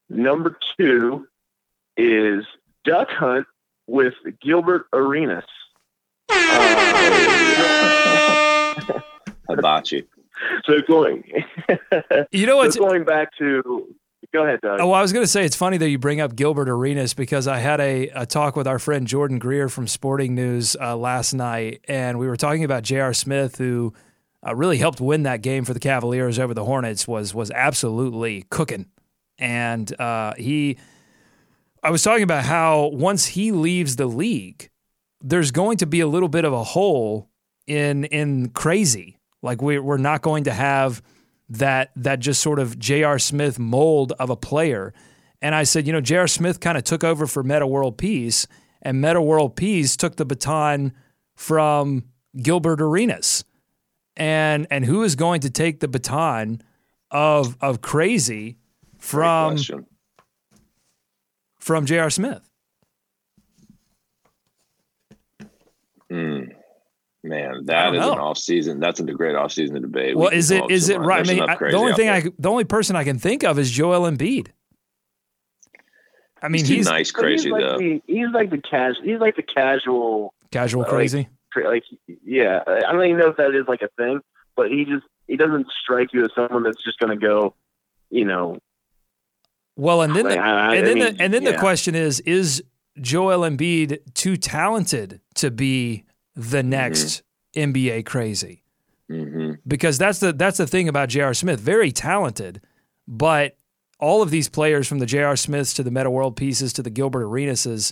Number 0.09 0.57
two 0.77 1.27
is 1.97 2.45
Duck 2.85 3.09
Hunt 3.09 3.45
with 3.87 4.13
Gilbert 4.41 4.87
Arenas. 4.93 5.43
Uh, 9.47 9.55
Hibachi. 9.55 10.07
so 10.65 10.81
going, 10.87 11.23
You 12.31 12.45
know 12.47 12.57
what's 12.57 12.75
so 12.75 12.81
going 12.81 13.03
back 13.03 13.29
to, 13.37 13.87
go 14.33 14.43
ahead, 14.43 14.59
Doug. 14.61 14.79
Oh, 14.79 14.91
I 14.91 15.01
was 15.01 15.13
going 15.13 15.23
to 15.23 15.27
say 15.31 15.45
it's 15.45 15.55
funny 15.55 15.77
that 15.77 15.89
you 15.89 15.99
bring 15.99 16.19
up 16.19 16.35
Gilbert 16.35 16.67
Arenas 16.67 17.13
because 17.13 17.47
I 17.47 17.59
had 17.59 17.79
a, 17.79 18.09
a 18.09 18.25
talk 18.25 18.55
with 18.55 18.67
our 18.67 18.79
friend 18.79 19.05
Jordan 19.07 19.37
Greer 19.39 19.69
from 19.69 19.87
Sporting 19.87 20.33
News 20.35 20.75
uh, 20.79 20.95
last 20.97 21.33
night, 21.33 21.81
and 21.87 22.17
we 22.17 22.27
were 22.27 22.37
talking 22.37 22.63
about 22.63 22.83
J.R. 22.83 23.13
Smith, 23.13 23.57
who 23.57 23.93
uh, 24.45 24.55
really 24.55 24.77
helped 24.77 24.99
win 24.99 25.23
that 25.23 25.41
game 25.41 25.63
for 25.63 25.73
the 25.73 25.79
Cavaliers 25.79 26.39
over 26.39 26.53
the 26.53 26.65
Hornets. 26.65 27.07
was 27.07 27.33
was 27.35 27.51
absolutely 27.51 28.45
cooking, 28.49 28.87
and 29.37 29.99
uh, 29.99 30.33
he. 30.37 30.77
I 31.85 31.91
was 31.91 32.01
talking 32.01 32.23
about 32.23 32.45
how 32.45 32.87
once 32.87 33.27
he 33.27 33.51
leaves 33.51 33.95
the 33.95 34.07
league, 34.07 34.71
there's 35.21 35.51
going 35.51 35.77
to 35.77 35.85
be 35.85 35.99
a 35.99 36.07
little 36.07 36.29
bit 36.29 36.43
of 36.43 36.51
a 36.51 36.63
hole 36.63 37.29
in 37.67 38.05
in 38.05 38.49
crazy. 38.49 39.19
Like 39.43 39.61
we 39.61 39.77
we're 39.77 39.97
not 39.97 40.23
going 40.23 40.45
to 40.45 40.51
have 40.51 41.03
that 41.49 41.91
that 41.97 42.21
just 42.21 42.41
sort 42.41 42.57
of 42.57 42.79
J.R. 42.79 43.19
Smith 43.19 43.59
mold 43.59 44.13
of 44.13 44.31
a 44.31 44.35
player. 44.35 44.95
And 45.43 45.53
I 45.53 45.61
said, 45.61 45.85
you 45.85 45.93
know, 45.93 46.01
J.R. 46.01 46.27
Smith 46.27 46.59
kind 46.59 46.75
of 46.75 46.83
took 46.83 47.03
over 47.03 47.27
for 47.27 47.43
Meta 47.43 47.67
World 47.67 47.99
Peace, 47.99 48.47
and 48.81 48.99
Meta 48.99 49.21
World 49.21 49.55
Peace 49.55 49.95
took 49.95 50.15
the 50.15 50.25
baton 50.25 50.91
from 51.35 52.05
Gilbert 52.35 52.81
Arenas. 52.81 53.43
And 54.17 54.65
and 54.71 54.83
who 54.85 55.03
is 55.03 55.15
going 55.15 55.41
to 55.41 55.51
take 55.51 55.81
the 55.81 55.87
baton 55.87 56.63
of 57.11 57.55
of 57.61 57.81
crazy 57.81 58.57
from. 58.97 59.57
From 61.65 61.87
J.R. 61.87 62.11
Smith? 62.11 62.47
Mm. 66.11 66.53
Man, 67.23 67.49
I 67.55 67.61
that 67.63 67.83
don't 67.85 67.95
an 67.95 68.01
know. 68.01 68.13
off 68.23 68.37
season. 68.37 68.79
That's 68.79 68.99
a 68.99 69.03
great 69.03 69.35
off 69.35 69.51
season 69.51 69.81
debate. 69.81 70.15
Well, 70.15 70.29
can 70.29 70.37
is 70.37 70.51
it 70.51 70.59
talk 70.59 70.71
is 70.71 70.85
so 70.85 70.93
it 70.93 70.99
much. 70.99 71.07
right? 71.07 71.27
I 71.27 71.33
mean, 71.33 71.41
I, 71.41 71.55
the 71.55 71.73
only 71.75 71.91
out 71.93 71.97
thing 71.97 72.09
I 72.09 72.23
the 72.37 72.49
only 72.51 72.65
person 72.65 72.95
I 72.95 73.03
can 73.03 73.17
think 73.17 73.43
of 73.43 73.57
is 73.57 73.71
Joel 73.71 74.01
Embiid. 74.09 74.49
I 76.43 76.49
mean, 76.49 76.59
he's, 76.63 76.67
he's 76.77 76.85
nice 76.85 77.09
crazy 77.11 77.45
he's 77.45 77.51
like 77.51 77.61
though. 77.63 77.77
The, 77.79 78.01
he's 78.05 78.27
like 78.31 78.51
the 78.51 78.59
casual. 78.59 79.01
He's 79.03 79.19
like 79.19 79.35
the 79.35 79.41
casual. 79.41 80.35
casual 80.51 80.83
like- 80.83 80.91
crazy. 80.91 81.27
cra- 81.51 81.67
Like, 81.67 81.83
yeah, 82.23 82.59
I 82.67 82.91
don't 82.91 83.03
even 83.05 83.17
know 83.17 83.29
if 83.29 83.37
that 83.37 83.55
is 83.55 83.65
like 83.67 83.81
a 83.81 83.89
thing, 83.97 84.19
but 84.55 84.69
he 84.69 84.85
just 84.85 85.05
he 85.27 85.35
doesn't 85.35 85.65
strike 85.83 86.09
you 86.13 86.23
as 86.23 86.29
someone 86.35 86.61
that's 86.61 86.83
just 86.83 86.99
going 86.99 87.19
to 87.19 87.25
go, 87.27 87.55
you 88.11 88.25
know. 88.25 88.59
Well, 89.75 90.01
and 90.01 90.15
then 90.15 90.25
like, 90.25 90.35
the, 90.35 90.41
I- 90.41 90.75
and 90.75 90.85
I 90.85 90.89
then 90.89 90.99
mean, 90.99 91.17
the, 91.17 91.23
and 91.23 91.33
then 91.33 91.43
the 91.43 91.57
question 91.59 91.95
is: 91.95 92.19
Is 92.21 92.63
Joel 92.99 93.41
Embiid 93.49 93.99
too 94.13 94.37
talented 94.37 95.19
to 95.35 95.51
be 95.51 96.03
the 96.35 96.63
next 96.63 97.23
NBA 97.55 98.05
crazy? 98.05 98.63
hmm 99.09 99.51
Because 99.67 99.97
that's 99.97 100.19
the 100.19 100.33
that's 100.33 100.57
the 100.57 100.67
thing 100.67 100.87
about 100.87 101.09
J.R. 101.09 101.33
Smith. 101.33 101.59
Very 101.59 101.91
talented, 101.91 102.61
but 103.07 103.57
all 103.99 104.21
of 104.21 104.29
these 104.31 104.49
players 104.49 104.87
from 104.87 104.99
the 104.99 105.05
J.R. 105.05 105.35
Smiths 105.35 105.73
to 105.73 105.83
the 105.83 105.91
Meta 105.91 106.09
World 106.09 106.35
Peaces 106.35 106.73
to 106.73 106.81
the 106.83 106.89
Gilbert 106.89 107.25
Arenases 107.25 107.91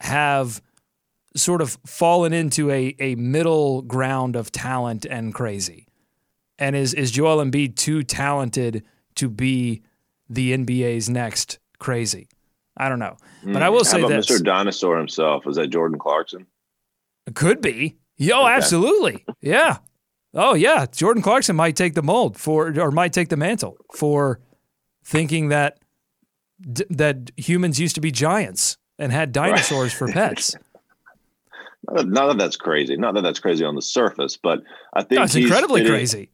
have 0.00 0.60
sort 1.34 1.60
of 1.60 1.76
fallen 1.84 2.32
into 2.32 2.70
a 2.70 2.94
a 2.98 3.14
middle 3.16 3.82
ground 3.82 4.36
of 4.36 4.50
talent 4.52 5.04
and 5.04 5.34
crazy. 5.34 5.86
And 6.58 6.74
is 6.76 6.94
is 6.94 7.10
Joel 7.10 7.44
Embiid 7.44 7.76
too 7.76 8.02
talented 8.02 8.82
to 9.16 9.28
be 9.28 9.82
the 10.28 10.56
NBA's 10.56 11.08
next 11.08 11.58
crazy? 11.78 12.28
I 12.76 12.88
don't 12.88 12.98
know, 12.98 13.16
but 13.42 13.62
I 13.62 13.68
mm, 13.68 13.72
will 13.72 13.84
say 13.84 14.06
this: 14.06 14.26
Mr. 14.26 14.44
Dinosaur 14.44 14.98
himself? 14.98 15.46
Was 15.46 15.56
that 15.56 15.68
Jordan 15.68 15.98
Clarkson? 15.98 16.46
could 17.34 17.60
be. 17.60 17.96
Yo, 18.16 18.46
absolutely. 18.46 19.24
Yeah. 19.40 19.78
Oh 20.34 20.54
yeah. 20.54 20.86
Jordan 20.86 21.22
Clarkson 21.22 21.56
might 21.56 21.76
take 21.76 21.94
the 21.94 22.02
mold 22.02 22.36
for 22.36 22.78
or 22.78 22.90
might 22.90 23.12
take 23.12 23.28
the 23.28 23.36
mantle 23.36 23.78
for 23.94 24.40
thinking 25.04 25.48
that 25.48 25.78
d- 26.60 26.84
that 26.90 27.30
humans 27.36 27.78
used 27.80 27.94
to 27.94 28.00
be 28.00 28.10
giants 28.10 28.76
and 28.98 29.12
had 29.12 29.32
dinosaurs 29.32 29.92
for 29.92 30.08
pets. 30.12 30.54
Not 31.88 32.26
that, 32.28 32.38
that's 32.38 32.56
crazy. 32.56 32.96
Not 32.96 33.14
that 33.14 33.22
that's 33.22 33.38
crazy 33.38 33.64
on 33.64 33.76
the 33.76 33.82
surface, 33.82 34.36
but 34.36 34.62
I 34.92 35.02
think 35.02 35.18
No, 35.18 35.22
it's 35.22 35.36
incredibly 35.36 35.84
crazy. 35.86 36.30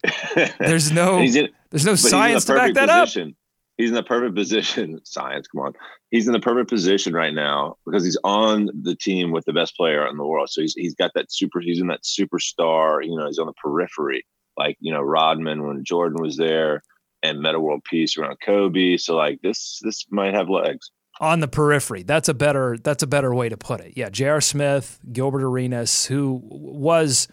There's 0.58 0.90
no 0.90 1.18
in- 1.20 1.50
there's 1.70 1.84
no 1.84 1.94
science 1.94 2.46
to 2.46 2.54
back 2.54 2.74
that 2.74 2.88
position. 2.88 3.34
He's 3.78 3.88
in 3.88 3.94
the 3.94 4.02
perfect 4.02 4.34
position. 4.34 5.00
Science, 5.04 5.48
come 5.48 5.62
on. 5.62 5.72
He's 6.10 6.26
in 6.26 6.32
the 6.32 6.40
perfect 6.40 6.68
position 6.68 7.14
right 7.14 7.34
now 7.34 7.76
because 7.86 8.04
he's 8.04 8.18
on 8.22 8.68
the 8.82 8.94
team 8.94 9.32
with 9.32 9.44
the 9.44 9.52
best 9.52 9.76
player 9.76 10.06
in 10.06 10.16
the 10.16 10.26
world. 10.26 10.50
So 10.50 10.60
he's 10.60 10.74
he's 10.74 10.94
got 10.94 11.12
that 11.14 11.32
super. 11.32 11.60
He's 11.60 11.80
in 11.80 11.86
that 11.88 12.02
superstar. 12.02 13.04
You 13.04 13.16
know, 13.16 13.26
he's 13.26 13.38
on 13.38 13.46
the 13.46 13.54
periphery, 13.54 14.24
like 14.56 14.76
you 14.80 14.92
know 14.92 15.00
Rodman 15.00 15.66
when 15.66 15.84
Jordan 15.84 16.22
was 16.22 16.36
there, 16.36 16.82
and 17.22 17.40
Meta 17.40 17.58
World 17.60 17.82
Peace 17.84 18.18
around 18.18 18.36
Kobe. 18.44 18.96
So 18.98 19.16
like 19.16 19.40
this 19.42 19.80
this 19.82 20.04
might 20.10 20.34
have 20.34 20.48
legs. 20.48 20.90
on 21.20 21.40
the 21.40 21.48
periphery. 21.48 22.02
That's 22.02 22.28
a 22.28 22.34
better 22.34 22.76
that's 22.82 23.02
a 23.02 23.06
better 23.06 23.34
way 23.34 23.48
to 23.48 23.56
put 23.56 23.80
it. 23.80 23.94
Yeah, 23.96 24.10
J.R. 24.10 24.40
Smith, 24.40 25.00
Gilbert 25.12 25.42
Arenas, 25.42 26.06
who 26.06 26.42
was 26.44 27.26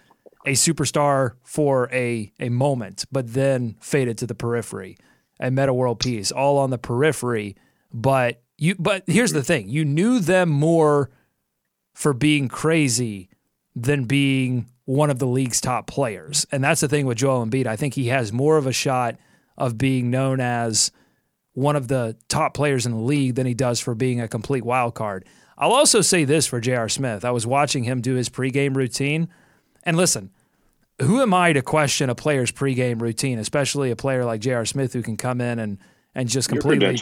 a 0.46 0.54
superstar 0.54 1.34
for 1.44 1.90
a 1.92 2.32
a 2.40 2.50
moment, 2.50 3.06
but 3.12 3.34
then 3.34 3.76
faded 3.82 4.18
to 4.20 4.28
the 4.28 4.36
periphery. 4.36 4.98
And 5.40 5.56
Meta 5.56 5.74
World 5.74 6.00
Peace, 6.00 6.32
all 6.32 6.58
on 6.58 6.70
the 6.70 6.78
periphery. 6.78 7.56
But 7.94 8.42
you 8.58 8.76
but 8.78 9.04
here's 9.08 9.32
the 9.32 9.44
thing. 9.44 9.70
You 9.70 9.86
knew 9.86 10.20
them 10.20 10.50
more 10.50 11.10
for 11.94 12.14
being 12.14 12.48
crazy 12.48 13.30
than 13.76 14.06
being 14.06 14.68
one 14.86 15.10
of 15.10 15.20
the 15.20 15.28
league's 15.28 15.62
top 15.62 15.88
players. 15.88 16.48
And 16.52 16.64
that's 16.64 16.82
the 16.82 16.88
thing 16.88 17.06
with 17.06 17.18
Joel 17.18 17.46
Embiid. 17.46 17.68
I 17.68 17.76
think 17.76 17.94
he 17.94 18.08
has 18.08 18.34
more 18.34 18.58
of 18.58 18.66
a 18.66 18.74
shot 18.74 19.18
of 19.58 19.78
being 19.78 20.10
known 20.10 20.40
as 20.40 20.92
one 21.54 21.76
of 21.76 21.88
the 21.88 22.16
top 22.28 22.54
players 22.54 22.86
in 22.86 22.94
the 22.94 22.98
league 22.98 23.36
than 23.36 23.46
he 23.46 23.54
does 23.54 23.80
for 23.80 23.94
being 23.94 24.20
a 24.20 24.28
complete 24.28 24.64
wild 24.64 24.96
card. 24.96 25.26
I'll 25.58 25.74
also 25.74 26.02
say 26.02 26.24
this 26.24 26.48
for 26.48 26.60
J.R. 26.62 26.90
Smith. 26.90 27.26
I 27.26 27.32
was 27.32 27.46
watching 27.46 27.84
him 27.84 28.02
do 28.02 28.16
his 28.16 28.30
pregame 28.30 28.76
routine. 28.76 29.28
And 29.84 29.98
listen, 29.98 30.32
who 31.02 31.22
am 31.22 31.34
I 31.34 31.54
to 31.54 31.62
question 31.62 32.10
a 32.10 32.16
player's 32.16 32.52
pregame 32.52 33.02
routine, 33.02 33.40
especially 33.40 33.92
a 33.92 33.96
player 33.96 34.26
like 34.26 34.42
J.R. 34.42 34.66
Smith 34.66 34.94
who 34.94 35.02
can 35.02 35.18
come 35.18 35.42
in 35.42 35.60
and, 35.60 35.78
and 36.14 36.28
just 36.30 36.50
completely. 36.50 37.00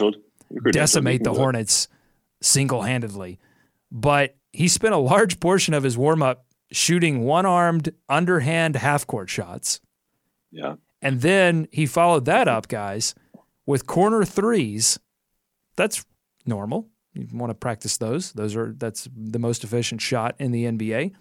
Decimate 0.72 1.24
the. 1.24 1.34
Hornets 1.34 1.88
single 2.40 2.82
handedly. 2.82 3.38
But 3.90 4.36
he 4.52 4.68
spent 4.68 4.94
a 4.94 4.98
large 4.98 5.40
portion 5.40 5.74
of 5.74 5.82
his 5.82 5.96
warm 5.98 6.22
up 6.22 6.44
shooting 6.70 7.22
one 7.24 7.46
armed, 7.46 7.92
underhand 8.08 8.76
half 8.76 9.06
court 9.06 9.28
shots. 9.28 9.80
Yeah. 10.50 10.76
And 11.00 11.20
then 11.20 11.68
he 11.72 11.86
followed 11.86 12.24
that 12.26 12.48
up, 12.48 12.68
guys, 12.68 13.14
with 13.66 13.86
corner 13.86 14.24
threes. 14.24 14.98
That's 15.76 16.04
normal. 16.46 16.88
You 17.14 17.26
want 17.32 17.50
to 17.50 17.54
practice 17.54 17.96
those. 17.96 18.32
Those 18.32 18.56
are 18.56 18.74
that's 18.76 19.08
the 19.14 19.38
most 19.38 19.64
efficient 19.64 20.00
shot 20.00 20.34
in 20.38 20.52
the 20.52 20.64
NBA. 20.64 21.12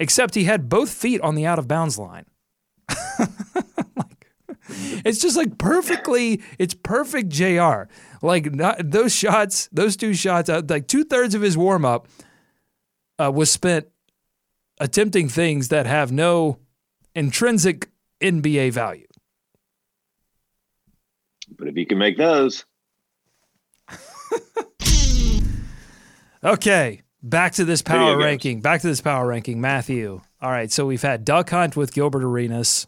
Except 0.00 0.34
he 0.34 0.44
had 0.44 0.68
both 0.68 0.90
feet 0.90 1.20
on 1.20 1.36
the 1.36 1.46
out 1.46 1.60
of 1.60 1.68
bounds 1.68 1.98
line. 1.98 2.24
like, 3.18 4.32
it's 5.04 5.20
just 5.20 5.36
like 5.36 5.58
perfectly. 5.58 6.42
It's 6.58 6.74
perfect. 6.74 7.28
Jr. 7.28 7.82
Like 8.22 8.52
not, 8.52 8.90
those 8.90 9.14
shots, 9.14 9.68
those 9.70 9.96
two 9.96 10.14
shots, 10.14 10.48
uh, 10.48 10.62
like 10.68 10.88
two 10.88 11.04
thirds 11.04 11.36
of 11.36 11.42
his 11.42 11.56
warm 11.56 11.84
up 11.84 12.08
uh, 13.18 13.30
was 13.32 13.50
spent 13.50 13.86
attempting 14.80 15.28
things 15.28 15.68
that 15.68 15.86
have 15.86 16.10
no 16.10 16.58
intrinsic 17.14 17.90
NBA 18.20 18.72
value. 18.72 19.06
But 21.56 21.68
if 21.68 21.76
you 21.76 21.86
can 21.86 21.98
make 21.98 22.16
those, 22.16 22.64
Okay, 26.42 27.02
back 27.22 27.52
to 27.54 27.64
this 27.64 27.82
power 27.82 28.16
ranking. 28.16 28.60
Back 28.60 28.80
to 28.82 28.86
this 28.86 29.00
power 29.00 29.26
ranking, 29.26 29.60
Matthew. 29.60 30.20
All 30.42 30.50
right, 30.50 30.70
so 30.70 30.86
we've 30.86 31.02
had 31.02 31.24
Duck 31.24 31.50
Hunt 31.50 31.76
with 31.76 31.92
Gilbert 31.92 32.24
Arenas. 32.24 32.86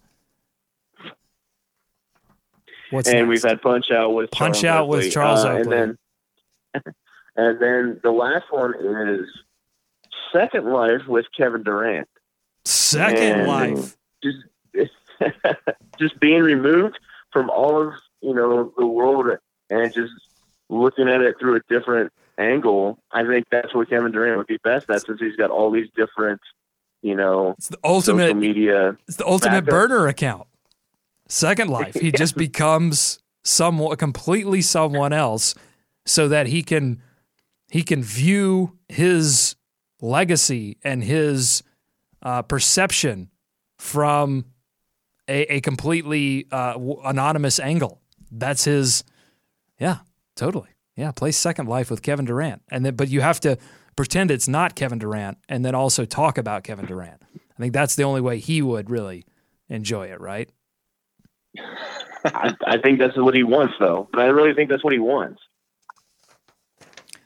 What's 2.90 3.08
and 3.08 3.28
next? 3.28 3.28
we've 3.28 3.50
had 3.50 3.62
Punch 3.62 3.90
Out 3.90 4.10
with 4.14 4.30
Punch 4.30 4.60
Charles 4.60 4.82
Out 4.82 4.88
with 4.88 5.12
Charles 5.12 5.44
Uh, 5.44 5.48
Oakley. 5.52 5.60
and 5.78 5.98
then 6.74 6.84
and 7.36 7.60
then 7.60 8.00
the 8.02 8.10
last 8.10 8.44
one 8.50 8.74
is 8.74 9.26
Second 10.32 10.66
Life 10.70 11.06
with 11.08 11.26
Kevin 11.36 11.62
Durant. 11.62 12.08
Second 12.64 13.40
and- 13.40 13.48
Life. 13.48 13.96
Just 14.22 14.38
just 15.98 16.20
being 16.20 16.42
removed 16.42 16.98
from 17.32 17.48
all 17.50 17.88
of 17.88 17.94
you 18.20 18.34
know 18.34 18.72
the 18.76 18.86
world 18.86 19.26
and 19.70 19.92
just 19.92 20.12
looking 20.68 21.08
at 21.08 21.20
it 21.22 21.36
through 21.40 21.56
a 21.56 21.60
different 21.68 22.12
angle. 22.42 22.98
I 23.12 23.24
think 23.26 23.46
that's 23.50 23.74
what 23.74 23.88
Kevin 23.90 24.12
Durant 24.12 24.36
would 24.38 24.46
be 24.46 24.58
best 24.62 24.88
at 24.90 25.02
since 25.06 25.20
he's 25.20 25.36
got 25.36 25.50
all 25.50 25.70
these 25.70 25.88
different 25.96 26.40
you 27.02 27.14
know 27.16 27.54
It's 27.58 27.68
the 27.68 27.78
social 27.84 27.94
ultimate. 27.94 28.36
media. 28.36 28.96
It's 29.08 29.16
the 29.16 29.26
ultimate 29.26 29.64
backup. 29.64 29.70
burner 29.88 30.06
account. 30.08 30.46
Second 31.28 31.68
Life. 31.70 31.94
He 31.94 32.12
just 32.22 32.36
becomes 32.36 33.18
someone 33.44 33.96
completely 33.96 34.60
someone 34.62 35.12
else, 35.12 35.54
so 36.06 36.28
that 36.28 36.46
he 36.48 36.62
can 36.62 37.02
he 37.70 37.82
can 37.82 38.02
view 38.02 38.76
his 38.88 39.56
legacy 40.00 40.76
and 40.84 41.02
his 41.02 41.62
uh, 42.22 42.42
perception 42.42 43.30
from 43.78 44.44
a, 45.28 45.54
a 45.56 45.60
completely 45.60 46.46
uh, 46.52 46.74
w- 46.74 47.00
anonymous 47.04 47.58
angle. 47.58 48.00
That's 48.30 48.64
his. 48.64 49.02
Yeah, 49.78 49.98
totally. 50.36 50.68
Yeah, 50.96 51.10
play 51.12 51.30
Second 51.32 51.68
Life 51.68 51.90
with 51.90 52.02
Kevin 52.02 52.24
Durant, 52.26 52.62
and 52.70 52.84
then 52.84 52.96
but 52.96 53.08
you 53.08 53.20
have 53.22 53.40
to 53.40 53.56
pretend 53.96 54.30
it's 54.30 54.48
not 54.48 54.74
Kevin 54.74 54.98
Durant, 54.98 55.38
and 55.48 55.64
then 55.64 55.74
also 55.74 56.04
talk 56.04 56.38
about 56.38 56.64
Kevin 56.64 56.86
Durant. 56.86 57.22
I 57.34 57.58
think 57.58 57.72
that's 57.72 57.94
the 57.94 58.02
only 58.04 58.20
way 58.20 58.38
he 58.38 58.60
would 58.62 58.90
really 58.90 59.24
enjoy 59.68 60.06
it, 60.06 60.20
right? 60.20 60.50
I, 62.24 62.54
I 62.66 62.78
think 62.78 62.98
that's 62.98 63.16
what 63.16 63.34
he 63.34 63.42
wants 63.42 63.74
though. 63.78 64.08
But 64.12 64.22
I 64.22 64.26
really 64.26 64.54
think 64.54 64.70
that's 64.70 64.84
what 64.84 64.92
he 64.92 64.98
wants. 64.98 65.40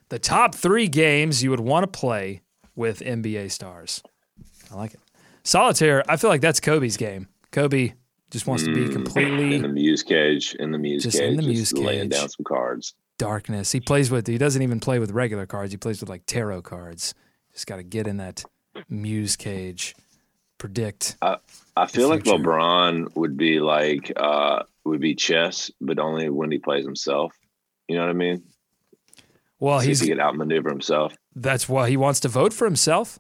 The 0.09 0.19
top 0.19 0.55
three 0.55 0.87
games 0.89 1.43
you 1.43 1.51
would 1.51 1.61
want 1.61 1.83
to 1.85 1.99
play 1.99 2.43
with 2.77 3.01
NBA 3.01 3.51
stars. 3.51 4.03
I 4.71 4.77
like 4.77 4.95
it. 4.95 5.01
Solitaire, 5.43 6.03
I 6.09 6.17
feel 6.17 6.31
like 6.31 6.41
that's 6.41 6.61
Kobe's 6.61 6.97
game. 6.97 7.29
Kobe 7.53 7.95
just 8.31 8.47
wants 8.47 8.65
to 8.65 8.73
be 8.73 8.89
Mm, 8.89 8.93
completely 8.93 9.55
in 9.55 9.63
the 9.63 9.69
muse 9.69 10.03
cage, 10.03 10.55
in 10.59 10.71
the 10.73 10.79
muse 10.79 11.03
Just 11.03 11.19
cage, 11.19 11.29
in 11.29 11.37
the 11.37 11.43
just 11.43 11.73
muse 11.73 11.73
laying 11.73 12.09
down 12.09 12.29
some 12.29 12.45
cards. 12.45 12.95
Darkness. 13.19 13.73
He 13.73 13.81
plays 13.81 14.11
with, 14.11 14.27
he 14.27 14.39
doesn't 14.39 14.63
even 14.63 14.81
play 14.81 14.99
with 14.99 15.11
regular 15.11 15.47
cards. 15.47 15.73
He 15.73 15.79
plays 15.79 16.01
with 16.01 16.09
like 16.09 16.27
tarot 16.27 16.63
cards. 16.63 17.15
Just 17.53 17.67
got 17.67 17.77
to 17.77 17.83
get 17.83 18.07
in 18.07 18.19
that 18.19 18.45
muse 18.89 19.37
cage, 19.37 19.95
predict. 20.59 21.17
I 21.23 21.39
I 21.77 21.87
feel 21.87 22.09
like. 22.09 22.25
LeBron 22.25 23.15
would 23.17 23.37
be 23.37 23.61
like 23.61 24.13
uh 24.17 24.63
would 24.85 25.01
be 25.01 25.15
chess, 25.15 25.71
but 25.81 25.99
only 25.99 26.29
when 26.29 26.51
he 26.51 26.59
plays 26.59 26.85
himself. 26.85 27.33
You 27.89 27.97
know 27.97 28.03
what 28.03 28.11
I 28.11 28.15
mean? 28.15 28.43
Well, 29.59 29.81
See 29.81 29.89
he's 29.89 30.01
he 30.01 30.09
can 30.09 30.21
outmaneuver 30.21 30.69
himself. 30.69 31.15
that's 31.35 31.69
why 31.69 31.89
he 31.89 31.97
wants 31.97 32.21
to 32.21 32.29
vote 32.29 32.53
for 32.53 32.67
himself. 32.67 33.19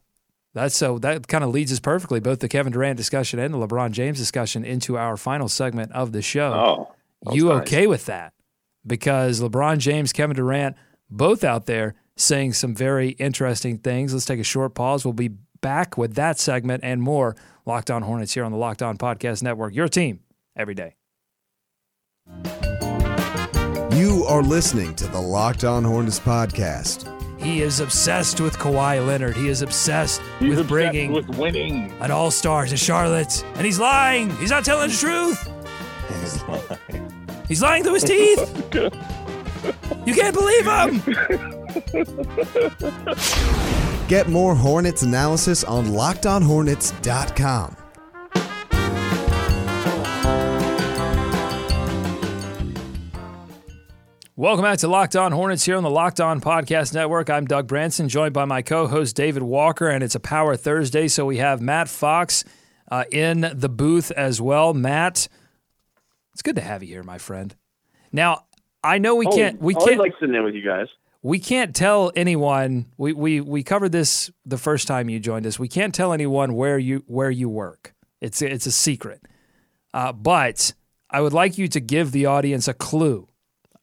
That's 0.52 0.74
so 0.76 0.98
that 0.98 1.28
kind 1.28 1.44
of 1.44 1.50
leads 1.50 1.72
us 1.72 1.80
perfectly, 1.80 2.20
both 2.20 2.40
the 2.40 2.48
Kevin 2.48 2.72
Durant 2.72 2.96
discussion 2.96 3.38
and 3.38 3.54
the 3.54 3.58
LeBron 3.58 3.92
James 3.92 4.18
discussion, 4.18 4.64
into 4.64 4.96
our 4.98 5.16
final 5.16 5.48
segment 5.48 5.92
of 5.92 6.12
the 6.12 6.22
show. 6.22 6.88
Oh, 7.26 7.32
you 7.34 7.46
nice. 7.48 7.62
okay 7.62 7.86
with 7.86 8.06
that? 8.06 8.32
Because 8.86 9.40
LeBron 9.40 9.78
James, 9.78 10.12
Kevin 10.12 10.36
Durant, 10.36 10.76
both 11.10 11.42
out 11.44 11.66
there 11.66 11.94
saying 12.16 12.52
some 12.54 12.74
very 12.74 13.10
interesting 13.10 13.78
things. 13.78 14.12
Let's 14.12 14.24
take 14.24 14.40
a 14.40 14.44
short 14.44 14.74
pause. 14.74 15.04
We'll 15.04 15.12
be 15.12 15.28
back 15.60 15.98
with 15.98 16.14
that 16.14 16.38
segment 16.38 16.84
and 16.84 17.02
more. 17.02 17.36
Locked 17.64 17.90
On 17.90 18.02
Hornets 18.02 18.34
here 18.34 18.44
on 18.44 18.52
the 18.52 18.58
Locked 18.58 18.82
On 18.82 18.96
Podcast 18.96 19.42
Network. 19.42 19.74
Your 19.74 19.88
team 19.88 20.20
every 20.54 20.74
day. 20.74 20.94
You 23.92 24.24
are 24.28 24.42
listening 24.42 24.94
to 24.96 25.06
the 25.08 25.20
Locked 25.20 25.64
On 25.64 25.82
Hornets 25.82 26.20
podcast. 26.20 27.12
He 27.40 27.62
is 27.62 27.80
obsessed 27.80 28.40
with 28.40 28.56
Kawhi 28.58 29.04
Leonard. 29.06 29.36
He 29.36 29.48
is 29.48 29.62
obsessed 29.62 30.20
He's 30.38 30.50
with 30.50 30.58
obsessed 30.60 30.68
bringing 30.68 31.12
with 31.12 31.28
winning. 31.36 31.92
an 32.00 32.10
All 32.10 32.30
Star 32.30 32.66
to 32.66 32.76
Charlotte, 32.76 33.44
and 33.54 33.64
he's 33.64 33.78
lying. 33.78 34.30
He's 34.36 34.50
not 34.50 34.64
telling 34.64 34.90
the 34.90 34.96
truth. 34.96 35.48
He's 37.48 37.62
lying 37.62 37.82
through 37.84 37.94
his 37.94 38.04
teeth. 38.04 38.74
You 40.04 40.14
can't 40.14 40.34
believe 40.34 40.66
him. 40.66 41.00
Get 44.08 44.28
more 44.28 44.54
Hornets 44.54 45.02
analysis 45.02 45.64
on 45.64 45.86
LockedOnHornets.com. 45.86 47.76
Welcome 54.38 54.64
back 54.64 54.78
to 54.80 54.88
Locked 54.88 55.16
On 55.16 55.32
Hornets 55.32 55.64
here 55.64 55.76
on 55.76 55.82
the 55.82 55.88
Locked 55.88 56.20
On 56.20 56.42
Podcast 56.42 56.92
Network. 56.92 57.30
I'm 57.30 57.46
Doug 57.46 57.66
Branson, 57.66 58.08
joined 58.08 58.34
by 58.34 58.44
my 58.44 58.60
co 58.60 58.86
host 58.86 59.16
David 59.16 59.42
Walker, 59.42 59.88
and 59.88 60.04
it's 60.04 60.14
a 60.14 60.20
Power 60.20 60.56
Thursday. 60.56 61.08
So 61.08 61.24
we 61.24 61.38
have 61.38 61.62
Matt 61.62 61.88
Fox 61.88 62.44
uh, 62.90 63.04
in 63.10 63.50
the 63.54 63.70
booth 63.70 64.10
as 64.10 64.40
well. 64.40 64.74
Matt, 64.74 65.28
it's 66.36 66.42
good 66.42 66.56
to 66.56 66.60
have 66.60 66.82
you 66.82 66.90
here, 66.90 67.02
my 67.02 67.16
friend. 67.16 67.56
Now, 68.12 68.44
I 68.84 68.98
know 68.98 69.14
we 69.14 69.24
can't, 69.24 69.58
we 69.58 69.74
can't, 69.74 69.96
like 69.96 70.12
sitting 70.20 70.34
in 70.34 70.44
with 70.44 70.54
you 70.54 70.62
guys. 70.62 70.86
we 71.22 71.38
can't 71.38 71.74
tell 71.74 72.12
anyone. 72.14 72.92
We, 72.98 73.14
we 73.14 73.40
we 73.40 73.62
covered 73.62 73.90
this 73.90 74.30
the 74.44 74.58
first 74.58 74.86
time 74.86 75.08
you 75.08 75.18
joined 75.18 75.46
us. 75.46 75.58
We 75.58 75.66
can't 75.66 75.94
tell 75.94 76.12
anyone 76.12 76.52
where 76.52 76.78
you 76.78 77.04
where 77.06 77.30
you 77.30 77.48
work. 77.48 77.94
It's 78.20 78.42
it's 78.42 78.66
a 78.66 78.70
secret. 78.70 79.22
Uh, 79.94 80.12
but 80.12 80.74
I 81.08 81.22
would 81.22 81.32
like 81.32 81.56
you 81.56 81.68
to 81.68 81.80
give 81.80 82.12
the 82.12 82.26
audience 82.26 82.68
a 82.68 82.74
clue. 82.74 83.28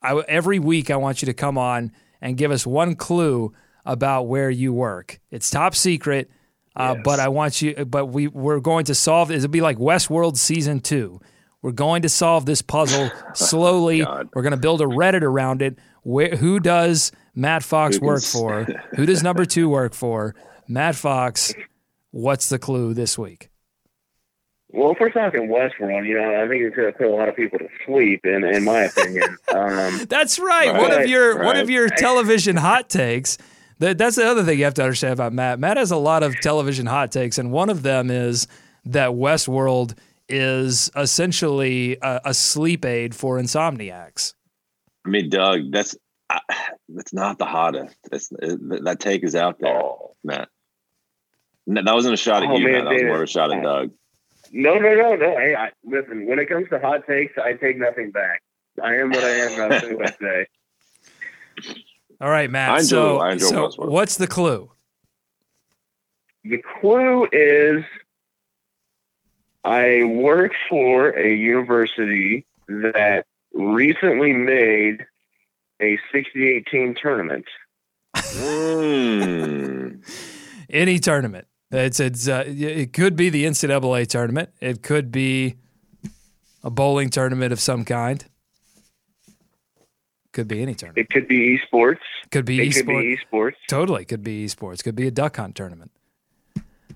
I, 0.03 0.15
every 0.27 0.59
week, 0.59 0.91
I 0.91 0.97
want 0.97 1.23
you 1.23 1.25
to 1.25 1.33
come 1.33 1.57
on 1.57 1.91
and 2.21 2.37
give 2.37 2.51
us 2.51 2.67
one 2.67 2.93
clue 2.93 3.51
about 3.83 4.27
where 4.27 4.51
you 4.51 4.73
work. 4.73 5.19
It's 5.31 5.49
top 5.49 5.73
secret, 5.73 6.29
uh, 6.75 6.97
but 7.03 7.19
I 7.19 7.29
want 7.29 7.63
you. 7.63 7.83
But 7.83 8.05
we 8.05 8.27
we're 8.27 8.59
going 8.59 8.85
to 8.85 8.93
solve. 8.93 9.31
It'll 9.31 9.49
be 9.49 9.59
like 9.59 9.79
Westworld 9.79 10.37
season 10.37 10.81
two. 10.81 11.19
We're 11.63 11.71
going 11.71 12.03
to 12.03 12.09
solve 12.09 12.45
this 12.45 12.61
puzzle 12.61 13.09
slowly. 13.33 14.03
God. 14.03 14.29
we're 14.35 14.43
going 14.43 14.51
to 14.51 14.57
build 14.57 14.81
a 14.81 14.85
Reddit 14.85 15.23
around 15.23 15.63
it. 15.63 15.79
Where 16.03 16.35
who 16.35 16.59
does 16.59 17.11
Matt 17.33 17.63
Fox 17.63 17.97
Who 17.97 18.05
work 18.05 18.21
for? 18.21 18.65
who 18.95 19.07
does 19.07 19.23
number 19.23 19.45
two 19.45 19.69
work 19.69 19.93
for? 19.93 20.35
Matt 20.67 20.95
Fox. 20.95 21.55
What's 22.11 22.49
the 22.49 22.59
clue 22.59 22.93
this 22.93 23.17
week? 23.17 23.49
Well, 24.69 24.91
if 24.91 24.99
we're 24.99 25.11
talking 25.11 25.49
Westworld, 25.49 26.07
you 26.07 26.19
know, 26.19 26.43
I 26.43 26.47
think 26.47 26.63
it's 26.63 26.75
going 26.75 26.91
to 26.91 26.97
put 26.97 27.07
a 27.07 27.11
lot 27.11 27.29
of 27.29 27.35
people 27.35 27.59
to 27.59 27.67
sleep, 27.85 28.21
in, 28.25 28.43
in 28.43 28.63
my 28.63 28.81
opinion. 28.81 29.37
Um, 29.53 30.05
That's 30.09 30.39
right. 30.39 30.73
One 30.73 30.91
of 30.91 30.97
Right, 30.97 31.09
your 31.09 31.43
one 31.43 31.57
of 31.57 31.69
your 31.69 31.89
television 31.89 32.55
hot 32.55 32.89
takes. 32.89 33.37
That, 33.79 33.97
that's 33.97 34.15
the 34.15 34.25
other 34.25 34.43
thing 34.43 34.59
you 34.59 34.65
have 34.65 34.73
to 34.75 34.83
understand 34.83 35.13
about 35.13 35.33
Matt. 35.33 35.59
Matt 35.59 35.77
has 35.77 35.91
a 35.91 35.97
lot 35.97 36.23
of 36.23 36.39
television 36.39 36.85
hot 36.85 37.11
takes, 37.11 37.37
and 37.37 37.51
one 37.51 37.69
of 37.69 37.81
them 37.83 38.09
is 38.09 38.47
that 38.85 39.09
Westworld 39.09 39.95
is 40.29 40.89
essentially 40.95 41.97
a, 42.01 42.21
a 42.25 42.33
sleep 42.33 42.85
aid 42.85 43.15
for 43.15 43.37
insomniacs. 43.37 44.33
I 45.05 45.09
mean, 45.09 45.29
Doug, 45.29 45.71
that's 45.71 45.95
I, 46.29 46.39
that's 46.89 47.13
not 47.13 47.37
the 47.37 47.45
hottest. 47.45 47.95
That's 48.09 48.29
that 48.29 48.81
that 48.85 48.99
take 48.99 49.23
is 49.23 49.35
out 49.35 49.59
there, 49.59 49.81
oh. 49.81 50.15
Matt. 50.23 50.49
No, 51.67 51.81
that 51.83 51.93
wasn't 51.93 52.13
a 52.13 52.17
shot 52.17 52.43
at 52.43 52.49
Oh, 52.49 52.57
you, 52.57 52.65
man, 52.65 52.73
Matt. 52.73 52.83
That 52.85 52.89
was 52.89 52.97
David. 52.99 53.07
more 53.07 53.17
of 53.17 53.23
a 53.23 53.27
shot 53.27 53.51
at 53.53 53.63
Doug. 53.63 53.91
No, 54.51 54.75
no, 54.75 54.95
no, 54.95 55.15
no. 55.15 55.29
Hey, 55.37 55.55
I, 55.55 55.71
listen, 55.83 56.25
when 56.27 56.39
it 56.39 56.47
comes 56.47 56.69
to 56.69 56.79
hot 56.79 57.07
takes, 57.07 57.37
I 57.37 57.53
take 57.53 57.77
nothing 57.77 58.11
back. 58.11 58.41
I 58.81 58.95
am 58.95 59.09
what 59.09 59.23
I 59.23 59.29
am. 59.29 59.69
That's 59.69 59.85
what 59.87 60.07
I 60.07 60.11
say. 60.21 60.45
All 62.21 62.29
right, 62.29 62.49
Matt. 62.49 62.69
I 62.69 62.79
enjoy- 62.79 62.85
so, 62.87 63.17
I 63.17 63.31
enjoy 63.33 63.69
so 63.69 63.85
what's 63.85 64.17
the 64.17 64.27
clue? 64.27 64.71
The 66.43 66.61
clue 66.81 67.27
is 67.31 67.83
I 69.63 70.03
work 70.03 70.51
for 70.69 71.09
a 71.09 71.33
university 71.33 72.45
that 72.67 73.25
recently 73.53 74.33
made 74.33 75.05
a 75.81 75.97
68 76.11 76.67
team 76.67 76.95
tournament. 77.01 77.45
Mm. 78.15 80.05
Any 80.69 80.99
tournament. 80.99 81.47
It's 81.71 81.99
it's 81.99 82.27
uh, 82.27 82.43
it 82.45 82.93
could 82.93 83.15
be 83.15 83.29
the 83.29 83.45
NCAA 83.45 84.07
tournament. 84.07 84.49
It 84.59 84.83
could 84.83 85.11
be 85.11 85.55
a 86.63 86.69
bowling 86.69 87.09
tournament 87.09 87.51
of 87.51 87.59
some 87.59 87.83
kind. 87.83 88.23
Could 90.33 90.47
be 90.47 90.61
any 90.61 90.73
tournament. 90.75 91.07
It 91.09 91.13
could 91.13 91.27
be 91.27 91.57
esports. 91.57 91.99
Could 92.31 92.45
be 92.45 92.61
It 92.61 92.69
esports. 92.69 92.75
could 92.75 92.85
be 92.87 93.17
esports. 93.17 93.55
Totally, 93.67 94.05
could 94.05 94.23
be 94.23 94.45
esports. 94.45 94.83
Could 94.83 94.95
be 94.95 95.07
a 95.07 95.11
duck 95.11 95.37
hunt 95.37 95.55
tournament. 95.55 95.91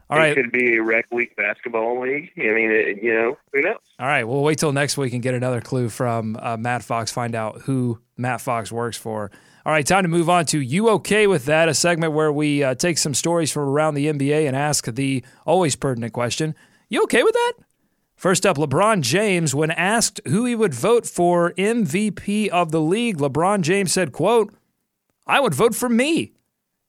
All 0.10 0.22
it 0.22 0.36
could 0.36 0.52
be 0.52 0.78
a 0.78 0.82
rec 0.84 1.06
league 1.12 1.36
basketball 1.36 2.02
league. 2.02 2.32
I 2.38 2.42
mean, 2.54 2.72
it, 2.72 3.04
you 3.04 3.14
know, 3.14 3.38
who 3.52 3.62
knows? 3.62 3.76
all 4.00 4.08
right. 4.08 4.24
We'll 4.24 4.42
wait 4.42 4.58
till 4.58 4.72
next 4.72 4.98
week 4.98 5.14
and 5.14 5.22
get 5.22 5.34
another 5.34 5.60
clue 5.60 5.90
from 5.90 6.38
uh, 6.42 6.56
Matt 6.56 6.84
Fox. 6.84 7.12
Find 7.12 7.36
out 7.36 7.64
who 7.64 8.00
Matt 8.16 8.40
Fox 8.40 8.72
works 8.72 8.96
for. 8.98 9.32
All 9.66 9.74
right, 9.74 9.86
time 9.86 10.04
to 10.04 10.08
move 10.08 10.30
on 10.30 10.46
to 10.46 10.62
You 10.62 10.90
Okay 10.92 11.28
With 11.28 11.44
That, 11.44 11.68
a 11.68 11.74
segment 11.74 12.14
where 12.14 12.32
we 12.32 12.64
uh, 12.64 12.76
take 12.76 12.98
some 12.98 13.14
stories 13.14 13.52
from 13.52 13.64
around 13.64 13.96
the 13.96 14.08
NBA 14.08 14.48
and 14.48 14.56
ask 14.56 14.86
the 14.86 15.26
always 15.46 15.76
pertinent 15.76 16.14
question 16.14 16.56
You 16.88 17.04
okay 17.04 17.22
with 17.22 17.34
that? 17.34 17.54
First 18.16 18.46
up, 18.46 18.56
LeBron 18.56 19.02
James, 19.02 19.54
when 19.54 19.70
asked 19.72 20.22
who 20.26 20.46
he 20.46 20.56
would 20.56 20.74
vote 20.74 21.06
for 21.06 21.52
MVP 21.52 22.48
of 22.48 22.72
the 22.72 22.80
league, 22.80 23.18
LeBron 23.18 23.60
James 23.60 23.92
said, 23.92 24.14
quote, 24.14 24.54
I 25.28 25.42
would 25.42 25.54
vote 25.54 25.76
for 25.76 25.90
me. 25.90 26.32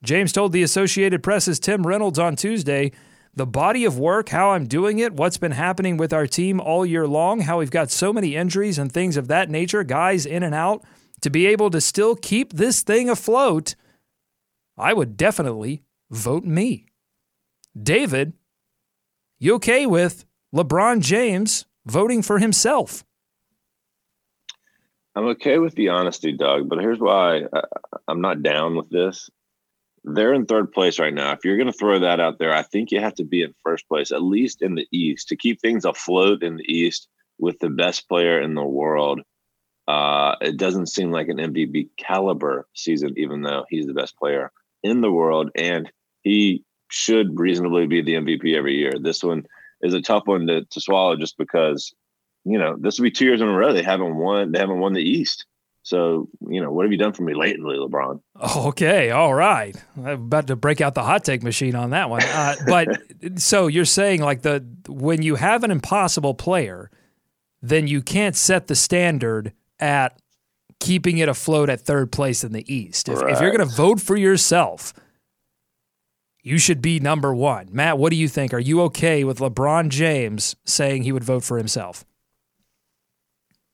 James 0.02 0.32
told 0.32 0.52
the 0.52 0.62
Associated 0.62 1.22
Press's 1.22 1.58
Tim 1.58 1.86
Reynolds 1.86 2.18
on 2.18 2.36
Tuesday, 2.36 2.92
the 3.34 3.46
body 3.46 3.84
of 3.84 3.98
work, 3.98 4.30
how 4.30 4.50
I'm 4.50 4.66
doing 4.66 4.98
it, 4.98 5.12
what's 5.12 5.38
been 5.38 5.52
happening 5.52 5.96
with 5.96 6.12
our 6.12 6.26
team 6.26 6.60
all 6.60 6.84
year 6.84 7.06
long, 7.06 7.40
how 7.40 7.58
we've 7.58 7.70
got 7.70 7.90
so 7.90 8.12
many 8.12 8.36
injuries 8.36 8.78
and 8.78 8.90
things 8.90 9.16
of 9.16 9.28
that 9.28 9.50
nature, 9.50 9.84
guys 9.84 10.26
in 10.26 10.42
and 10.42 10.54
out– 10.54 10.84
to 11.20 11.30
be 11.30 11.46
able 11.46 11.70
to 11.70 11.80
still 11.80 12.14
keep 12.14 12.52
this 12.52 12.82
thing 12.82 13.10
afloat, 13.10 13.74
I 14.76 14.92
would 14.92 15.16
definitely 15.16 15.82
vote 16.10 16.44
me. 16.44 16.86
David, 17.80 18.32
you 19.38 19.54
okay 19.54 19.86
with 19.86 20.24
LeBron 20.54 21.00
James 21.00 21.66
voting 21.86 22.22
for 22.22 22.38
himself? 22.38 23.04
I'm 25.14 25.26
okay 25.28 25.58
with 25.58 25.74
the 25.74 25.88
honesty, 25.88 26.32
Doug, 26.32 26.68
but 26.68 26.78
here's 26.78 27.00
why 27.00 27.42
I'm 28.06 28.20
not 28.20 28.42
down 28.42 28.76
with 28.76 28.88
this. 28.88 29.30
They're 30.04 30.34
in 30.34 30.46
third 30.46 30.72
place 30.72 30.98
right 30.98 31.14
now. 31.14 31.32
If 31.32 31.44
you're 31.44 31.56
going 31.56 31.70
to 31.70 31.78
throw 31.78 31.98
that 31.98 32.20
out 32.20 32.38
there, 32.38 32.54
I 32.54 32.62
think 32.62 32.90
you 32.90 33.00
have 33.00 33.14
to 33.16 33.24
be 33.24 33.42
in 33.42 33.54
first 33.62 33.88
place, 33.88 34.12
at 34.12 34.22
least 34.22 34.62
in 34.62 34.74
the 34.74 34.86
East, 34.92 35.28
to 35.28 35.36
keep 35.36 35.60
things 35.60 35.84
afloat 35.84 36.42
in 36.42 36.56
the 36.56 36.64
East 36.64 37.08
with 37.38 37.58
the 37.60 37.70
best 37.70 38.08
player 38.08 38.40
in 38.40 38.54
the 38.54 38.64
world 38.64 39.20
uh, 39.88 40.36
it 40.42 40.58
doesn't 40.58 40.86
seem 40.86 41.10
like 41.10 41.28
an 41.28 41.38
MVP 41.38 41.88
caliber 41.96 42.68
season, 42.74 43.14
even 43.16 43.40
though 43.40 43.64
he's 43.70 43.86
the 43.86 43.94
best 43.94 44.18
player 44.18 44.52
in 44.82 45.00
the 45.00 45.10
world 45.10 45.50
and 45.54 45.90
he 46.22 46.62
should 46.90 47.40
reasonably 47.40 47.86
be 47.86 48.02
the 48.02 48.14
MVP 48.14 48.54
every 48.54 48.76
year. 48.76 48.92
This 49.00 49.24
one 49.24 49.46
is 49.80 49.94
a 49.94 50.02
tough 50.02 50.26
one 50.26 50.46
to, 50.46 50.64
to 50.66 50.80
swallow 50.80 51.16
just 51.16 51.38
because, 51.38 51.94
you 52.44 52.58
know, 52.58 52.76
this 52.78 52.98
will 52.98 53.04
be 53.04 53.10
two 53.10 53.24
years 53.24 53.40
in 53.40 53.48
a 53.48 53.56
row 53.56 53.72
they 53.72 53.82
haven't 53.82 54.16
won. 54.16 54.52
They 54.52 54.58
haven't 54.58 54.78
won 54.78 54.92
the 54.92 55.00
East. 55.00 55.46
So, 55.88 56.28
you 56.46 56.60
know, 56.60 56.70
what 56.70 56.84
have 56.84 56.92
you 56.92 56.98
done 56.98 57.14
for 57.14 57.22
me 57.22 57.32
lately, 57.32 57.78
LeBron? 57.78 58.20
Okay, 58.56 59.10
all 59.10 59.32
right. 59.32 59.74
I'm 59.96 60.06
about 60.06 60.48
to 60.48 60.56
break 60.56 60.82
out 60.82 60.94
the 60.94 61.02
hot 61.02 61.24
take 61.24 61.42
machine 61.42 61.74
on 61.74 61.90
that 61.90 62.10
one. 62.10 62.22
Uh, 62.22 62.56
but 62.66 62.88
so 63.36 63.68
you're 63.68 63.86
saying 63.86 64.20
like 64.20 64.42
the 64.42 64.66
when 64.86 65.22
you 65.22 65.36
have 65.36 65.64
an 65.64 65.70
impossible 65.70 66.34
player, 66.34 66.90
then 67.62 67.86
you 67.86 68.02
can't 68.02 68.36
set 68.36 68.66
the 68.66 68.74
standard 68.74 69.54
at 69.80 70.20
keeping 70.78 71.16
it 71.16 71.28
afloat 71.30 71.70
at 71.70 71.80
third 71.80 72.12
place 72.12 72.44
in 72.44 72.52
the 72.52 72.70
East. 72.70 73.08
If, 73.08 73.22
right. 73.22 73.32
if 73.32 73.40
you're 73.40 73.56
going 73.56 73.66
to 73.66 73.74
vote 73.74 73.98
for 73.98 74.14
yourself, 74.14 74.92
you 76.42 76.58
should 76.58 76.82
be 76.82 77.00
number 77.00 77.34
one. 77.34 77.70
Matt, 77.72 77.96
what 77.96 78.10
do 78.10 78.16
you 78.16 78.28
think? 78.28 78.52
Are 78.52 78.58
you 78.58 78.82
okay 78.82 79.24
with 79.24 79.38
LeBron 79.38 79.88
James 79.88 80.54
saying 80.66 81.04
he 81.04 81.12
would 81.12 81.24
vote 81.24 81.44
for 81.44 81.56
himself? 81.56 82.04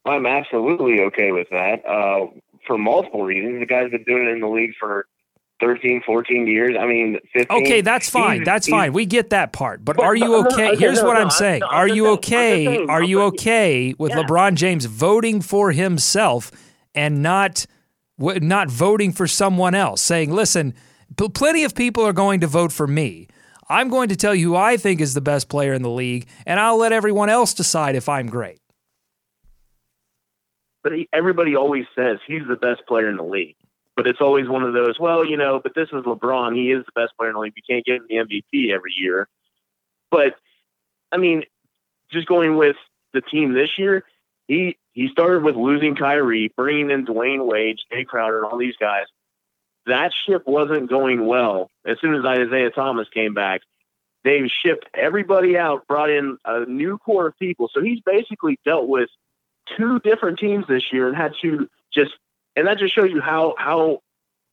I'm 0.05 0.27
absolutely 0.27 1.01
okay 1.01 1.33
with 1.33 1.49
that 1.51 1.85
uh, 1.87 2.27
for 2.67 2.77
multiple 2.77 3.23
reasons. 3.23 3.61
The 3.61 3.67
guy's 3.67 3.91
been 3.91 4.05
doing 4.05 4.29
it 4.29 4.33
in 4.33 4.41
the 4.41 4.49
league 4.49 4.75
for 4.79 5.07
13, 5.61 6.03
14 6.05 6.47
years. 6.47 6.77
I 6.79 6.87
mean, 6.87 7.19
15. 7.33 7.63
Okay, 7.63 7.81
that's 7.81 8.11
fine. 8.11 8.41
He's, 8.41 8.45
that's 8.45 8.67
he's, 8.67 8.73
fine. 8.73 8.93
We 8.93 9.07
get 9.07 9.31
that 9.31 9.53
part. 9.53 9.85
But, 9.85 9.97
but 9.97 10.05
are 10.05 10.15
you 10.15 10.47
okay? 10.47 10.73
No, 10.73 10.77
Here's 10.77 11.01
no, 11.01 11.07
what 11.07 11.17
I'm 11.17 11.31
saying. 11.31 11.63
I'm, 11.63 11.71
are 11.71 11.89
you 11.89 12.09
okay? 12.13 12.67
Saying, 12.67 12.91
are 12.91 13.03
you 13.03 13.23
okay 13.23 13.95
with 13.99 14.13
yeah. 14.13 14.23
LeBron 14.23 14.57
James 14.57 14.85
voting 14.85 15.41
for 15.41 15.73
himself 15.73 16.51
and 16.95 17.23
not 17.23 17.67
not 18.19 18.71
voting 18.71 19.13
for 19.13 19.27
someone 19.27 19.75
else? 19.75 20.03
Saying, 20.03 20.33
"Listen, 20.33 20.75
plenty 21.17 21.65
of 21.65 21.75
people 21.75 22.05
are 22.05 22.13
going 22.13 22.41
to 22.41 22.47
vote 22.47 22.73
for 22.73 22.87
me. 22.87 23.29
I'm 23.69 23.89
going 23.89 24.11
to 24.11 24.17
tell 24.17 24.35
you 24.35 24.51
who 24.51 24.57
I 24.57 24.77
think 24.77 25.01
is 25.01 25.15
the 25.15 25.23
best 25.23 25.49
player 25.49 25.73
in 25.73 25.83
the 25.83 25.91
league, 25.91 26.27
and 26.45 26.61
I'll 26.61 26.77
let 26.77 26.93
everyone 26.93 27.31
else 27.31 27.55
decide 27.55 27.97
if 27.97 28.09
I'm 28.09 28.27
great." 28.27 28.59
But 30.85 30.93
he, 30.93 31.09
everybody 31.13 31.57
always 31.57 31.87
says 31.97 32.19
he's 32.27 32.47
the 32.47 32.57
best 32.57 32.87
player 32.87 33.09
in 33.09 33.17
the 33.17 33.25
league 33.25 33.57
but 33.97 34.07
it's 34.07 34.21
always 34.21 34.49
one 34.49 34.63
of 34.63 34.73
those, 34.73 34.99
well, 34.99 35.25
you 35.25 35.37
know, 35.37 35.61
but 35.63 35.75
this 35.75 35.89
is 35.89 36.05
LeBron. 36.05 36.57
He 36.57 36.73
is 36.73 36.85
the 36.85 37.01
best 37.01 37.17
player 37.17 37.31
in 37.31 37.35
the 37.35 37.41
league. 37.41 37.55
You 37.57 37.63
can't 37.69 37.85
get 37.85 37.97
him 37.97 38.07
the 38.09 38.17
MVP 38.17 38.75
every 38.75 38.93
year. 38.97 39.29
But 40.11 40.35
I 41.13 41.17
mean, 41.17 41.45
just 42.11 42.27
going 42.27 42.57
with 42.57 42.77
the 43.13 43.21
team 43.21 43.53
this 43.53 43.79
year, 43.79 44.05
he 44.49 44.77
he 44.93 45.09
started 45.09 45.43
with 45.43 45.57
losing 45.57 45.95
Kyrie, 45.95 46.53
bringing 46.57 46.91
in 46.91 47.07
Dwyane 47.07 47.47
Wade, 47.47 47.79
Jae 47.93 48.07
Crowder, 48.07 48.43
and 48.43 48.51
all 48.51 48.59
these 48.59 48.77
guys. 48.77 49.07
That 49.87 50.13
ship 50.27 50.45
wasn't 50.47 50.89
going 50.89 51.27
well. 51.27 51.71
As 51.85 51.99
soon 52.01 52.15
as 52.15 52.25
Isaiah 52.25 52.71
Thomas 52.71 53.07
came 53.13 53.35
back, 53.35 53.61
they 54.25 54.49
shipped 54.49 54.87
everybody 54.95 55.59
out, 55.59 55.87
brought 55.87 56.11
in 56.11 56.39
a 56.45 56.65
new 56.65 56.97
core 56.99 57.27
of 57.27 57.39
people. 57.39 57.69
So 57.73 57.83
he's 57.83 58.01
basically 58.01 58.59
dealt 58.65 58.89
with 58.89 59.11
two 59.77 60.01
different 60.01 60.39
teams 60.39 60.67
this 60.69 60.93
year 60.93 61.09
and 61.09 61.17
had 61.17 61.33
to 61.43 61.69
just 61.93 62.13
and 62.57 62.67
that 62.67 62.79
just 62.79 62.95
shows 62.95 63.11
you 63.11 63.21
how 63.21 63.55
how 63.59 64.01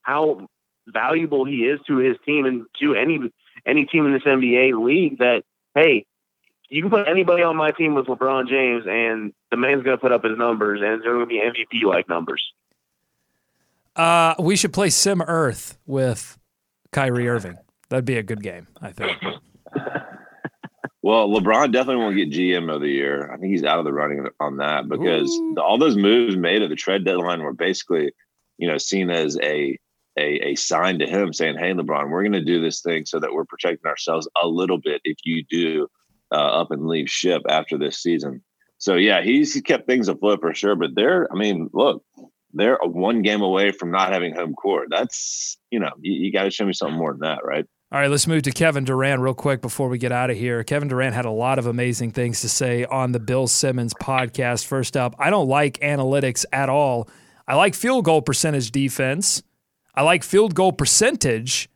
how 0.02 0.48
valuable 0.88 1.46
he 1.46 1.66
is 1.66 1.80
to 1.88 1.98
his 1.98 2.18
team 2.26 2.46
and 2.46 2.66
to 2.80 2.96
any 2.96 3.20
any 3.66 3.86
team 3.86 4.06
in 4.06 4.14
this 4.14 4.24
NBA 4.24 4.84
league. 4.84 5.20
That 5.20 5.44
hey, 5.76 6.06
you 6.70 6.82
can 6.82 6.90
put 6.90 7.08
anybody 7.08 7.44
on 7.44 7.56
my 7.56 7.72
team 7.72 7.94
with 7.94 8.08
LeBron 8.08 8.48
James, 8.48 8.86
and 8.88 9.34
the 9.52 9.58
man's 9.58 9.84
going 9.84 9.98
to 9.98 10.02
put 10.02 10.12
up 10.12 10.24
his 10.24 10.38
numbers, 10.38 10.82
and 10.84 11.04
they're 11.04 11.14
going 11.14 11.26
to 11.26 11.26
be 11.26 11.40
MVP 11.40 11.84
like 11.88 12.10
numbers. 12.10 12.44
Uh, 13.96 14.36
we 14.40 14.56
should 14.56 14.72
play 14.72 14.88
SimEarth 14.88 15.78
with 15.86 16.38
Kyrie 16.92 17.28
Irving. 17.28 17.58
That'd 17.90 18.06
be 18.06 18.18
a 18.18 18.24
good 18.24 18.42
game, 18.42 18.68
I 18.82 18.92
think. 18.92 19.18
Well, 21.04 21.30
LeBron 21.30 21.72
definitely 21.72 22.04
won't 22.04 22.16
get 22.16 22.30
GM 22.30 22.74
of 22.74 22.82
the 22.82 22.90
year. 22.90 23.32
I 23.32 23.38
think 23.38 23.52
he's 23.52 23.64
out 23.64 23.80
of 23.80 23.86
the 23.86 23.94
running 23.94 24.28
on 24.40 24.58
that 24.58 24.88
because 24.88 25.30
the, 25.56 25.62
all 25.62 25.80
those 25.80 25.96
moves 25.96 26.36
made 26.36 26.62
at 26.62 26.70
the 26.70 26.76
trade 26.76 27.06
deadline 27.06 27.42
were 27.42 27.54
basically, 27.54 28.12
you 28.58 28.68
know, 28.68 28.78
seen 28.78 29.10
as 29.10 29.38
a 29.42 29.78
a, 30.18 30.50
a 30.50 30.56
sign 30.56 31.00
to 31.00 31.08
him 31.08 31.34
saying, 31.34 31.58
"Hey, 31.58 31.74
LeBron, 31.74 32.10
we're 32.10 32.22
going 32.22 32.34
to 32.34 32.44
do 32.44 32.62
this 32.62 32.82
thing 32.82 33.06
so 33.06 33.20
that 33.20 33.34
we're 33.34 33.46
protecting 33.46 33.90
ourselves 33.90 34.28
a 34.42 34.48
little 34.48 34.78
bit 34.78 35.02
if 35.04 35.18
you 35.24 35.44
do 35.50 35.88
uh, 36.32 36.62
up 36.62 36.70
and 36.72 36.86
leave 36.86 37.10
ship 37.10 37.42
after 37.50 37.78
this 37.78 37.98
season." 37.98 38.44
So 38.78 38.96
yeah, 38.96 39.22
he's 39.24 39.54
he 39.54 39.62
kept 39.62 39.88
things 39.88 40.08
afloat 40.08 40.42
for 40.42 40.54
sure. 40.54 40.76
But 40.76 40.96
they're, 40.96 41.32
I 41.32 41.36
mean, 41.36 41.70
look, 41.74 42.04
they're 42.54 42.78
one 42.84 43.22
game 43.22 43.42
away 43.42 43.72
from 43.72 43.90
not 43.90 44.12
having 44.12 44.36
home 44.36 44.54
court. 44.54 44.88
That's 44.92 45.58
you 45.72 45.80
know, 45.80 45.92
you, 46.00 46.14
you 46.14 46.32
got 46.32 46.44
to 46.44 46.52
show 46.52 46.66
me 46.66 46.74
something 46.74 46.98
more 46.98 47.14
than 47.14 47.22
that, 47.22 47.44
right? 47.44 47.66
All 47.94 48.00
right, 48.00 48.10
let's 48.10 48.26
move 48.26 48.44
to 48.44 48.52
Kevin 48.52 48.86
Durant 48.86 49.22
real 49.22 49.34
quick 49.34 49.60
before 49.60 49.90
we 49.90 49.98
get 49.98 50.14
out 50.14 50.30
of 50.30 50.38
here. 50.38 50.64
Kevin 50.64 50.88
Durant 50.88 51.14
had 51.14 51.26
a 51.26 51.30
lot 51.30 51.60
of 51.60 51.66
amazing 51.66 52.12
things 52.12 52.40
to 52.40 52.48
say 52.48 52.86
on 52.86 53.12
the 53.12 53.20
Bill 53.20 53.48
Simmons 53.48 53.94
podcast. 53.94 54.66
First 54.66 54.96
up, 54.96 55.14
I 55.20 55.30
don't 55.30 55.50
like 55.50 55.78
analytics 55.80 56.46
at 56.54 56.70
all. 56.70 57.10
I 57.46 57.56
like 57.56 57.76
field 57.76 58.06
goal 58.06 58.22
percentage 58.22 58.72
defense. 58.72 59.44
I 59.94 60.04
like 60.04 60.24
field 60.24 60.56
goal 60.56 60.72
percentage. 60.72 61.68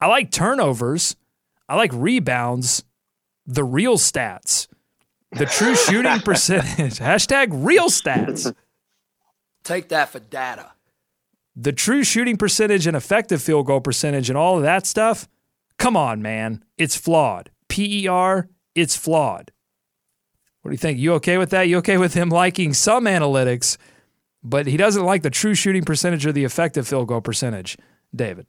I 0.00 0.08
like 0.08 0.32
turnovers. 0.32 1.14
I 1.68 1.76
like 1.76 1.92
rebounds. 1.94 2.82
The 3.46 3.62
real 3.62 3.96
stats. 3.96 4.66
The 5.30 5.46
true 5.46 5.76
shooting 5.76 6.18
percentage. 6.24 6.98
Hashtag 6.98 7.50
real 7.52 7.90
stats. 7.90 8.52
Take 9.62 9.90
that 9.90 10.08
for 10.08 10.18
data. 10.18 10.72
The 11.54 11.72
true 11.72 12.02
shooting 12.02 12.36
percentage 12.36 12.88
and 12.88 12.96
effective 12.96 13.40
field 13.40 13.66
goal 13.66 13.80
percentage 13.80 14.28
and 14.28 14.36
all 14.36 14.56
of 14.56 14.64
that 14.64 14.84
stuff 14.84 15.28
Come 15.80 15.96
on, 15.96 16.20
man. 16.20 16.62
It's 16.76 16.94
flawed. 16.94 17.50
PER, 17.68 18.50
it's 18.74 18.96
flawed. 18.96 19.50
What 20.60 20.68
do 20.68 20.74
you 20.74 20.78
think? 20.78 20.98
You 20.98 21.14
okay 21.14 21.38
with 21.38 21.48
that? 21.50 21.68
You 21.68 21.78
okay 21.78 21.96
with 21.96 22.12
him 22.12 22.28
liking 22.42 22.74
some 22.74 23.06
analytics, 23.06 23.78
but 24.44 24.66
he 24.66 24.76
doesn't 24.76 25.06
like 25.06 25.22
the 25.22 25.30
true 25.30 25.54
shooting 25.54 25.82
percentage 25.82 26.26
or 26.26 26.32
the 26.32 26.44
effective 26.44 26.86
field 26.86 27.08
goal 27.08 27.22
percentage? 27.22 27.78
David. 28.14 28.48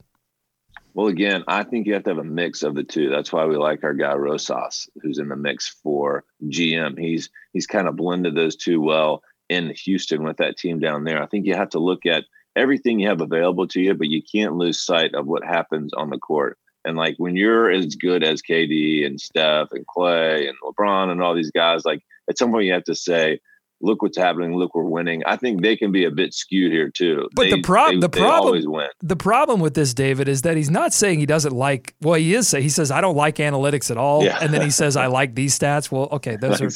Well, 0.92 1.06
again, 1.06 1.42
I 1.48 1.64
think 1.64 1.86
you 1.86 1.94
have 1.94 2.04
to 2.04 2.10
have 2.10 2.18
a 2.18 2.24
mix 2.24 2.62
of 2.62 2.74
the 2.74 2.84
two. 2.84 3.08
That's 3.08 3.32
why 3.32 3.46
we 3.46 3.56
like 3.56 3.82
our 3.82 3.94
guy 3.94 4.14
Rosas, 4.14 4.90
who's 5.00 5.18
in 5.18 5.28
the 5.28 5.36
mix 5.36 5.68
for 5.68 6.24
GM. 6.44 6.98
He's 6.98 7.30
he's 7.54 7.66
kind 7.66 7.88
of 7.88 7.96
blended 7.96 8.34
those 8.34 8.56
two 8.56 8.78
well 8.82 9.22
in 9.48 9.72
Houston 9.84 10.22
with 10.22 10.36
that 10.36 10.58
team 10.58 10.80
down 10.80 11.04
there. 11.04 11.22
I 11.22 11.26
think 11.26 11.46
you 11.46 11.54
have 11.54 11.70
to 11.70 11.78
look 11.78 12.04
at 12.04 12.24
everything 12.56 13.00
you 13.00 13.08
have 13.08 13.22
available 13.22 13.66
to 13.68 13.80
you, 13.80 13.94
but 13.94 14.08
you 14.08 14.20
can't 14.22 14.56
lose 14.56 14.84
sight 14.84 15.14
of 15.14 15.26
what 15.26 15.42
happens 15.42 15.94
on 15.94 16.10
the 16.10 16.18
court. 16.18 16.58
And 16.84 16.96
like 16.96 17.16
when 17.18 17.36
you're 17.36 17.70
as 17.70 17.94
good 17.94 18.22
as 18.24 18.42
KD 18.42 19.06
and 19.06 19.20
Steph 19.20 19.72
and 19.72 19.86
Clay 19.86 20.48
and 20.48 20.56
LeBron 20.64 21.10
and 21.10 21.22
all 21.22 21.34
these 21.34 21.50
guys, 21.50 21.84
like 21.84 22.02
at 22.28 22.38
some 22.38 22.50
point 22.50 22.66
you 22.66 22.72
have 22.72 22.84
to 22.84 22.94
say, 22.94 23.40
look 23.80 24.00
what's 24.00 24.16
happening, 24.16 24.54
look 24.56 24.74
we're 24.74 24.84
winning. 24.84 25.22
I 25.26 25.36
think 25.36 25.60
they 25.60 25.76
can 25.76 25.92
be 25.92 26.04
a 26.04 26.10
bit 26.10 26.32
skewed 26.32 26.72
here 26.72 26.88
too. 26.88 27.28
But 27.34 27.42
they, 27.42 27.50
the, 27.50 27.62
prob- 27.62 28.00
the 28.00 28.08
problem 28.08 28.88
the 29.00 29.16
problem 29.16 29.60
with 29.60 29.74
this, 29.74 29.92
David, 29.92 30.28
is 30.28 30.42
that 30.42 30.56
he's 30.56 30.70
not 30.70 30.92
saying 30.92 31.18
he 31.18 31.26
doesn't 31.26 31.54
like 31.54 31.94
well, 32.00 32.14
he 32.14 32.34
is 32.34 32.48
saying 32.48 32.62
he 32.62 32.68
says 32.68 32.90
I 32.90 33.00
don't 33.00 33.16
like 33.16 33.36
analytics 33.36 33.90
at 33.90 33.96
all. 33.96 34.24
Yeah. 34.24 34.38
And 34.40 34.54
then 34.54 34.62
he 34.62 34.70
says 34.82 34.96
I 34.96 35.06
like 35.06 35.34
these 35.34 35.58
stats. 35.58 35.90
Well, 35.90 36.08
okay, 36.12 36.36
those 36.36 36.60
are 36.60 36.70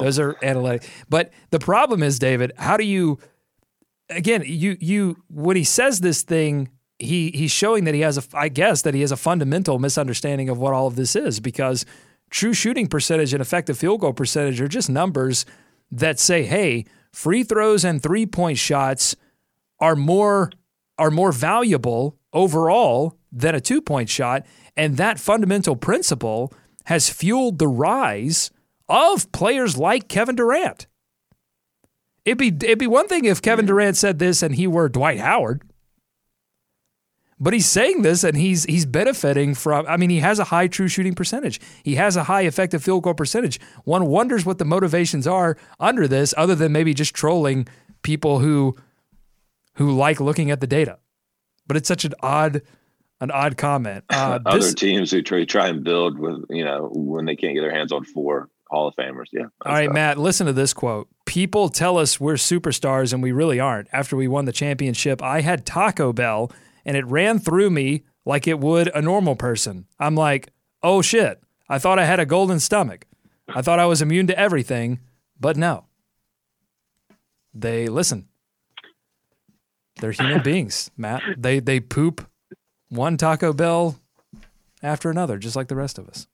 those 0.00 0.18
are 0.18 0.34
analytics. 0.34 0.88
But 1.08 1.32
the 1.50 1.58
problem 1.58 2.02
is, 2.02 2.18
David, 2.18 2.52
how 2.56 2.76
do 2.76 2.84
you 2.84 3.18
again, 4.10 4.42
you 4.44 4.76
you 4.80 5.16
when 5.28 5.56
he 5.56 5.64
says 5.64 6.00
this 6.00 6.22
thing, 6.22 6.68
he 7.00 7.30
he's 7.32 7.50
showing 7.50 7.84
that 7.84 7.94
he 7.94 8.00
has 8.00 8.18
a 8.18 8.22
I 8.34 8.48
guess 8.48 8.82
that 8.82 8.94
he 8.94 9.00
has 9.00 9.12
a 9.12 9.16
fundamental 9.16 9.78
misunderstanding 9.78 10.48
of 10.48 10.58
what 10.58 10.74
all 10.74 10.86
of 10.86 10.96
this 10.96 11.16
is 11.16 11.40
because 11.40 11.84
true 12.30 12.54
shooting 12.54 12.86
percentage 12.86 13.32
and 13.32 13.40
effective 13.40 13.78
field 13.78 14.00
goal 14.00 14.12
percentage 14.12 14.60
are 14.60 14.68
just 14.68 14.88
numbers 14.88 15.44
that 15.90 16.18
say, 16.18 16.44
hey, 16.44 16.84
free 17.12 17.42
throws 17.42 17.84
and 17.84 18.02
three 18.02 18.26
point 18.26 18.58
shots 18.58 19.16
are 19.80 19.96
more 19.96 20.50
are 20.98 21.10
more 21.10 21.32
valuable 21.32 22.18
overall 22.32 23.16
than 23.32 23.54
a 23.54 23.60
two 23.60 23.80
point 23.80 24.08
shot, 24.08 24.44
and 24.76 24.96
that 24.96 25.18
fundamental 25.18 25.76
principle 25.76 26.52
has 26.84 27.10
fueled 27.10 27.58
the 27.58 27.68
rise 27.68 28.50
of 28.88 29.30
players 29.32 29.76
like 29.76 30.08
Kevin 30.08 30.36
Durant. 30.36 30.86
It'd 32.24 32.38
be 32.38 32.48
it'd 32.48 32.78
be 32.78 32.86
one 32.86 33.08
thing 33.08 33.24
if 33.24 33.40
Kevin 33.40 33.66
Durant 33.66 33.96
said 33.96 34.18
this 34.18 34.42
and 34.42 34.54
he 34.54 34.66
were 34.66 34.88
Dwight 34.88 35.20
Howard. 35.20 35.62
But 37.42 37.54
he's 37.54 37.66
saying 37.66 38.02
this 38.02 38.22
and 38.22 38.36
he's 38.36 38.64
he's 38.64 38.84
benefiting 38.84 39.54
from 39.54 39.86
I 39.88 39.96
mean 39.96 40.10
he 40.10 40.18
has 40.20 40.38
a 40.38 40.44
high 40.44 40.66
true 40.66 40.88
shooting 40.88 41.14
percentage. 41.14 41.58
He 41.82 41.94
has 41.94 42.14
a 42.14 42.24
high 42.24 42.42
effective 42.42 42.84
field 42.84 43.02
goal 43.02 43.14
percentage. 43.14 43.58
One 43.84 44.06
wonders 44.06 44.44
what 44.44 44.58
the 44.58 44.66
motivations 44.66 45.26
are 45.26 45.56
under 45.78 46.06
this 46.06 46.34
other 46.36 46.54
than 46.54 46.72
maybe 46.72 46.92
just 46.92 47.14
trolling 47.14 47.66
people 48.02 48.40
who 48.40 48.76
who 49.76 49.90
like 49.92 50.20
looking 50.20 50.50
at 50.50 50.60
the 50.60 50.66
data. 50.66 50.98
But 51.66 51.78
it's 51.78 51.88
such 51.88 52.04
an 52.04 52.12
odd 52.20 52.60
an 53.22 53.30
odd 53.30 53.56
comment. 53.56 54.04
Uh, 54.10 54.38
Other 54.46 54.58
this- 54.58 54.74
teams 54.74 55.10
who 55.10 55.22
try 55.22 55.44
try 55.44 55.68
and 55.68 55.82
build 55.82 56.18
with 56.18 56.44
you 56.50 56.64
know 56.64 56.90
when 56.92 57.24
they 57.24 57.36
can't 57.36 57.54
get 57.54 57.62
their 57.62 57.74
hands 57.74 57.90
on 57.90 58.04
four 58.04 58.50
Hall 58.70 58.86
of 58.86 58.94
Famers. 58.96 59.26
Yeah. 59.32 59.46
All 59.64 59.72
right, 59.72 59.90
Matt, 59.90 60.18
listen 60.18 60.46
to 60.46 60.52
this 60.52 60.72
quote. 60.72 61.08
People 61.26 61.70
tell 61.70 61.98
us 61.98 62.20
we're 62.20 62.34
superstars 62.34 63.12
and 63.12 63.22
we 63.22 63.32
really 63.32 63.58
aren't. 63.58 63.88
After 63.92 64.14
we 64.14 64.28
won 64.28 64.44
the 64.44 64.52
championship, 64.52 65.22
I 65.22 65.40
had 65.40 65.66
Taco 65.66 66.12
Bell 66.12 66.52
and 66.84 66.96
it 66.96 67.06
ran 67.06 67.38
through 67.38 67.70
me 67.70 68.02
like 68.24 68.46
it 68.46 68.58
would 68.60 68.88
a 68.94 69.00
normal 69.02 69.36
person. 69.36 69.86
I'm 69.98 70.14
like, 70.14 70.48
oh 70.82 71.02
shit. 71.02 71.42
I 71.68 71.78
thought 71.78 71.98
I 71.98 72.04
had 72.04 72.20
a 72.20 72.26
golden 72.26 72.58
stomach. 72.60 73.06
I 73.48 73.62
thought 73.62 73.78
I 73.78 73.86
was 73.86 74.02
immune 74.02 74.26
to 74.28 74.38
everything, 74.38 75.00
but 75.38 75.56
no. 75.56 75.84
They 77.54 77.88
listen. 77.88 78.26
They're 80.00 80.12
human 80.12 80.42
beings, 80.44 80.90
Matt. 80.96 81.22
They 81.36 81.60
they 81.60 81.80
poop 81.80 82.26
one 82.88 83.16
Taco 83.16 83.52
Bell 83.52 83.96
after 84.82 85.10
another, 85.10 85.38
just 85.38 85.56
like 85.56 85.68
the 85.68 85.76
rest 85.76 85.98
of 85.98 86.08
us. 86.08 86.26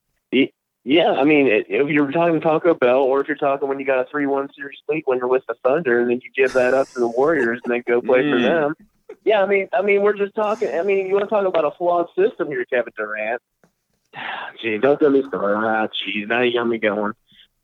Yeah, 0.89 1.11
I 1.15 1.25
mean, 1.25 1.49
if 1.49 1.89
you're 1.89 2.13
talking 2.13 2.41
Taco 2.41 2.73
Bell, 2.73 2.99
or 3.01 3.21
if 3.21 3.27
you're 3.27 3.37
talking 3.37 3.67
when 3.69 3.81
you 3.81 3.85
got 3.85 3.99
a 3.99 4.05
three-one 4.09 4.49
series 4.55 4.79
lead 4.89 5.03
when 5.07 5.19
you're 5.19 5.27
with 5.27 5.43
the 5.49 5.57
Thunder, 5.65 5.99
and 6.01 6.09
then 6.09 6.21
you 6.23 6.31
give 6.33 6.53
that 6.53 6.75
up 6.75 6.87
to 6.91 7.01
the 7.01 7.09
Warriors 7.09 7.61
and 7.65 7.75
then 7.75 7.83
go 7.89 8.01
play 8.01 8.21
for 8.23 8.37
Mm. 8.39 8.43
them. 8.45 8.75
Yeah, 9.27 9.43
I 9.43 9.47
mean, 9.47 9.69
I 9.75 9.83
mean, 9.83 10.03
we're 10.03 10.17
just 10.17 10.35
talking. 10.37 10.69
I 10.73 10.83
mean, 10.83 11.07
you 11.09 11.13
want 11.15 11.25
to 11.25 11.29
talk 11.29 11.45
about 11.47 11.65
a 11.65 11.73
flawed 11.73 12.07
system 12.17 12.47
here, 12.49 12.65
Kevin 12.65 12.93
Durant? 12.97 13.43
Gee, 14.63 14.79
don't 14.79 14.99
get 15.01 15.11
me 15.11 15.23
started. 15.27 15.67
Ah, 15.67 15.89
geez, 16.05 16.29
now 16.29 16.41
you 16.43 16.55
got 16.55 16.65
me 16.67 16.79
going. 16.79 17.13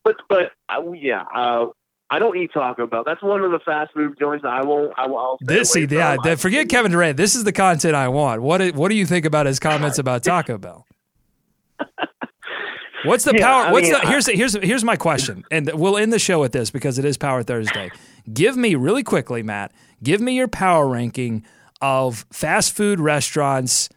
But, 0.04 0.16
but, 0.28 0.50
uh, 0.68 0.90
yeah, 0.92 1.22
uh, 1.34 1.66
I 2.10 2.18
don't 2.18 2.36
eat 2.36 2.52
Taco 2.52 2.86
Bell. 2.88 3.04
That's 3.06 3.22
one 3.22 3.42
of 3.42 3.52
the 3.52 3.60
fast 3.60 3.92
food 3.94 4.18
joints 4.18 4.44
I 4.44 4.62
won't. 4.64 4.92
I 4.98 5.06
won't. 5.06 5.20
I'll 5.22 5.38
stay 5.42 5.54
This, 5.54 5.70
see, 5.72 5.86
yeah, 5.88 6.16
that- 6.24 6.40
forget 6.40 6.68
Kevin 6.68 6.90
Durant. 6.90 7.16
This 7.16 7.36
is 7.36 7.44
the 7.44 7.52
content 7.52 7.94
I 7.94 8.08
want. 8.08 8.42
What 8.42 8.58
do- 8.58 8.72
What 8.72 8.88
do 8.88 8.96
you 8.96 9.06
think 9.06 9.24
about 9.24 9.46
his 9.46 9.60
comments 9.60 9.98
about 9.98 10.22
Taco 10.24 10.58
Bell? 10.58 10.84
What's 13.04 13.24
the 13.24 13.34
Yeah, 13.34 13.46
power? 13.46 13.66
I 13.66 13.72
What's 13.72 13.90
mean, 13.90 14.00
the 14.00 14.06
here's 14.08 14.26
here's 14.26 14.54
here's 14.62 14.84
my 14.84 14.94
question, 14.96 15.44
and 15.50 15.70
we'll 15.74 15.96
end 15.96 16.12
the 16.12 16.18
show 16.20 16.40
with 16.40 16.52
this 16.52 16.70
because 16.70 16.98
it 16.98 17.04
is 17.04 17.16
Power 17.16 17.42
Thursday. 17.42 17.90
Give 18.32 18.56
me 18.56 18.74
really 18.74 19.02
quickly, 19.02 19.42
Matt. 19.42 19.72
Give 20.02 20.20
me 20.20 20.34
your 20.34 20.48
power 20.48 20.86
ranking 20.88 21.44
of 21.80 22.26
fast 22.32 22.74
food 22.74 23.00
restaurants 23.00 23.88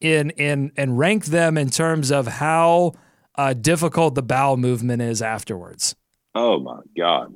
in 0.00 0.30
in 0.30 0.72
and 0.76 0.98
rank 0.98 1.26
them 1.26 1.56
in 1.58 1.70
terms 1.70 2.10
of 2.10 2.26
how 2.26 2.92
uh, 3.36 3.52
difficult 3.54 4.14
the 4.14 4.22
bowel 4.22 4.56
movement 4.56 5.02
is 5.02 5.20
afterwards. 5.22 5.94
Oh 6.34 6.60
my 6.60 6.80
God. 6.96 7.34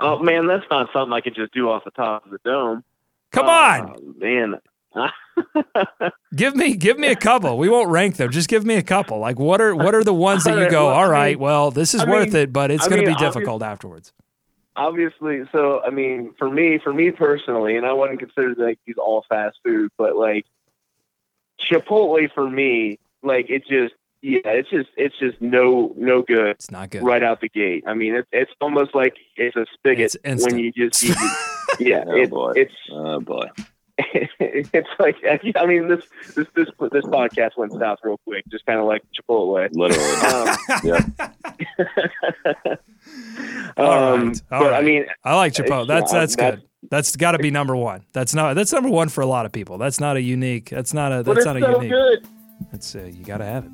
Oh 0.00 0.18
man, 0.18 0.46
that's 0.46 0.64
not 0.70 0.88
something 0.92 1.12
I 1.12 1.20
can 1.20 1.34
just 1.34 1.52
do 1.52 1.68
off 1.70 1.84
the 1.84 1.90
top 1.92 2.24
of 2.24 2.30
the 2.32 2.38
dome. 2.44 2.84
Come 3.30 3.48
on, 3.48 3.94
Oh, 3.96 4.14
man. 4.18 4.60
give 6.36 6.54
me 6.54 6.76
give 6.76 6.98
me 6.98 7.08
a 7.08 7.16
couple. 7.16 7.56
We 7.56 7.68
won't 7.68 7.88
rank 7.88 8.16
them. 8.16 8.30
Just 8.30 8.48
give 8.48 8.64
me 8.66 8.74
a 8.76 8.82
couple. 8.82 9.18
Like 9.18 9.38
what 9.38 9.60
are 9.60 9.74
what 9.74 9.94
are 9.94 10.04
the 10.04 10.12
ones 10.14 10.44
that 10.44 10.58
you 10.58 10.68
go? 10.70 10.88
All 10.88 11.08
right, 11.08 11.38
well 11.38 11.70
this 11.70 11.94
is 11.94 12.02
I 12.02 12.10
worth 12.10 12.32
mean- 12.34 12.42
it, 12.42 12.52
but 12.52 12.70
it's 12.70 12.84
I 12.84 12.88
going 12.90 13.00
to 13.02 13.06
mean, 13.06 13.16
be 13.16 13.24
difficult 13.24 13.62
afterwards. 13.62 14.12
Obviously 14.76 15.42
so 15.52 15.82
i 15.84 15.90
mean 15.90 16.32
for 16.38 16.48
me 16.50 16.78
for 16.78 16.92
me 16.92 17.10
personally 17.10 17.76
and 17.76 17.84
i 17.86 17.92
wouldn't 17.92 18.18
consider 18.18 18.54
like 18.56 18.78
these 18.86 18.96
all 18.96 19.24
fast 19.28 19.58
food 19.64 19.90
but 19.98 20.16
like 20.16 20.46
chipotle 21.60 22.32
for 22.32 22.48
me 22.48 22.98
like 23.22 23.50
it 23.50 23.66
just 23.66 23.94
yeah 24.22 24.40
it's 24.44 24.70
just 24.70 24.88
it's 24.96 25.16
just 25.18 25.40
no 25.40 25.92
no 25.96 26.22
good 26.22 26.50
It's 26.50 26.70
not 26.70 26.90
good. 26.90 27.02
right 27.02 27.22
out 27.22 27.40
the 27.40 27.48
gate 27.48 27.84
i 27.86 27.94
mean 27.94 28.14
it's 28.14 28.28
it's 28.32 28.52
almost 28.60 28.94
like 28.94 29.16
it's 29.36 29.56
a 29.56 29.66
spigot 29.74 30.16
It's 30.24 30.44
when 30.44 30.58
you 30.58 30.72
just 30.72 31.02
you, 31.02 31.14
yeah 31.80 32.04
Oh 32.06 32.16
it, 32.16 32.30
boy. 32.30 32.52
it's 32.56 32.72
Oh 32.90 33.20
boy. 33.20 33.48
it's 33.98 34.88
like 34.98 35.16
i 35.56 35.66
mean 35.66 35.86
this 35.88 36.04
this 36.34 36.46
this 36.54 36.68
this 36.90 37.04
podcast 37.04 37.56
went 37.58 37.72
south 37.72 37.98
real 38.02 38.18
quick 38.26 38.42
just 38.50 38.64
kind 38.64 38.80
of 38.80 38.86
like 38.86 39.02
chipotle 39.14 39.68
Literally. 39.74 40.14
um, 40.32 40.56
yeah. 40.82 42.76
All 43.76 43.90
um, 43.90 44.28
right, 44.28 44.42
all 44.50 44.60
but 44.64 44.74
i 44.74 44.82
mean 44.82 45.06
I 45.24 45.34
like 45.34 45.54
Chipotle. 45.54 45.88
Yeah, 45.88 45.94
That's 46.00 46.12
that's 46.12 46.36
that's- 46.36 46.60
good. 46.60 46.68
That's 46.90 47.14
got 47.14 47.32
to 47.32 47.38
be 47.38 47.52
number 47.52 47.76
one. 47.76 48.04
That's 48.12 48.34
not 48.34 48.54
that's 48.54 48.72
number 48.72 48.90
one 48.90 49.08
for 49.08 49.20
a 49.20 49.26
lot 49.26 49.46
of 49.46 49.52
people. 49.52 49.78
That's 49.78 50.00
not 50.00 50.16
a 50.16 50.20
unique. 50.20 50.68
That's 50.68 50.92
not 50.92 51.12
a 51.12 51.22
but 51.22 51.36
that's 51.36 51.38
it's 51.38 51.46
not 51.46 51.56
a 51.56 51.60
so 51.60 51.80
unique. 51.80 51.90
good 51.90 52.26
It's 52.72 52.94
uh, 52.96 53.04
you 53.04 53.24
got 53.24 53.38
to 53.38 53.44
have 53.44 53.64
it. 53.66 53.70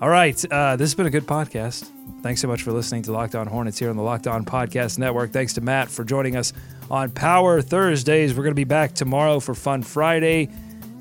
All 0.00 0.08
right, 0.08 0.42
uh, 0.50 0.76
this 0.76 0.88
has 0.88 0.94
been 0.94 1.06
a 1.06 1.10
good 1.10 1.26
podcast. 1.26 1.88
Thanks 2.22 2.40
so 2.40 2.48
much 2.48 2.62
for 2.62 2.72
listening 2.72 3.02
to 3.02 3.12
Locked 3.12 3.34
On 3.34 3.46
Hornets 3.46 3.78
here 3.78 3.90
on 3.90 3.96
the 3.96 4.02
Locked 4.02 4.26
On 4.26 4.44
Podcast 4.46 4.98
Network. 4.98 5.32
Thanks 5.32 5.52
to 5.54 5.60
Matt 5.60 5.90
for 5.90 6.02
joining 6.02 6.36
us 6.36 6.54
on 6.90 7.10
Power 7.10 7.60
Thursdays. 7.60 8.32
We're 8.34 8.42
going 8.42 8.52
to 8.52 8.54
be 8.54 8.64
back 8.64 8.94
tomorrow 8.94 9.38
for 9.38 9.54
Fun 9.54 9.82
Friday, 9.82 10.48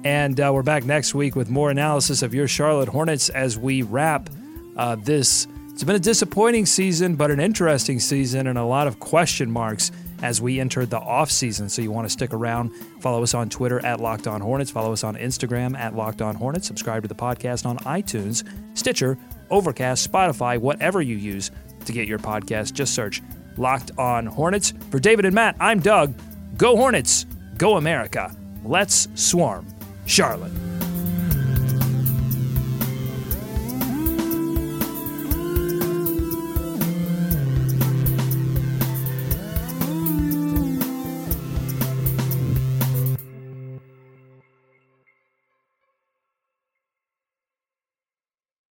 and 0.04 0.38
uh, 0.39 0.52
we're 0.54 0.63
back 0.63 0.84
next 0.84 1.15
week 1.15 1.38
with 1.38 1.50
more 1.50 1.72
analysis 1.72 2.22
of 2.22 2.34
your 2.34 2.50
Charlotte 2.50 2.89
Hornets 2.89 3.30
as 3.30 3.58
we 3.58 3.82
wrap 3.82 4.30
uh, 4.76 4.96
this. 4.98 5.48
It's 5.80 5.86
been 5.86 5.96
a 5.96 6.00
disappointing 6.00 6.65
season, 6.65 7.15
but 7.15 7.32
an 7.32 7.39
interesting 7.39 8.02
season, 8.02 8.48
and 8.48 8.58
a 8.58 8.65
lot 8.65 8.86
of 8.86 9.00
question 9.00 9.50
marks 9.50 9.94
as 10.22 10.42
we 10.42 10.60
entered 10.60 10.89
the 10.89 11.00
offseason. 11.00 11.70
So 11.70 11.82
you 11.82 11.89
want 11.89 12.06
to 12.06 12.10
stick 12.12 12.34
around. 12.34 12.72
Follow 13.00 13.24
us 13.24 13.34
on 13.34 13.48
Twitter 13.48 13.80
at 13.86 14.02
Locked 14.02 14.28
On 14.28 14.42
Hornets. 14.42 14.70
Follow 14.70 14.92
us 14.92 15.06
on 15.06 15.15
Instagram 15.15 15.78
at 15.78 15.96
Locked 15.96 16.22
On 16.22 16.36
Hornets. 16.36 16.68
Subscribe 16.68 17.04
to 17.04 17.08
the 17.08 17.15
podcast 17.15 17.65
on 17.65 17.78
iTunes, 17.78 18.44
Stitcher, 18.78 19.18
Overcast, 19.50 20.12
Spotify, 20.12 20.58
whatever 20.58 21.02
you 21.02 21.15
use 21.15 21.50
to 21.86 21.94
get 21.94 22.10
your 22.10 22.20
podcast. 22.20 22.74
Just 22.74 22.94
search 22.94 23.22
Locked 23.56 23.92
On 23.98 24.26
Hornets. 24.26 24.74
For 24.92 25.00
David 25.00 25.24
and 25.24 25.34
Matt, 25.34 25.56
I'm 25.62 25.80
Doug. 25.80 26.13
Go 26.58 26.76
Hornets. 26.76 27.26
Go 27.58 27.78
America. 27.78 28.36
Let's 28.65 29.08
swarm. 29.15 29.65
Charlotte. 30.06 30.52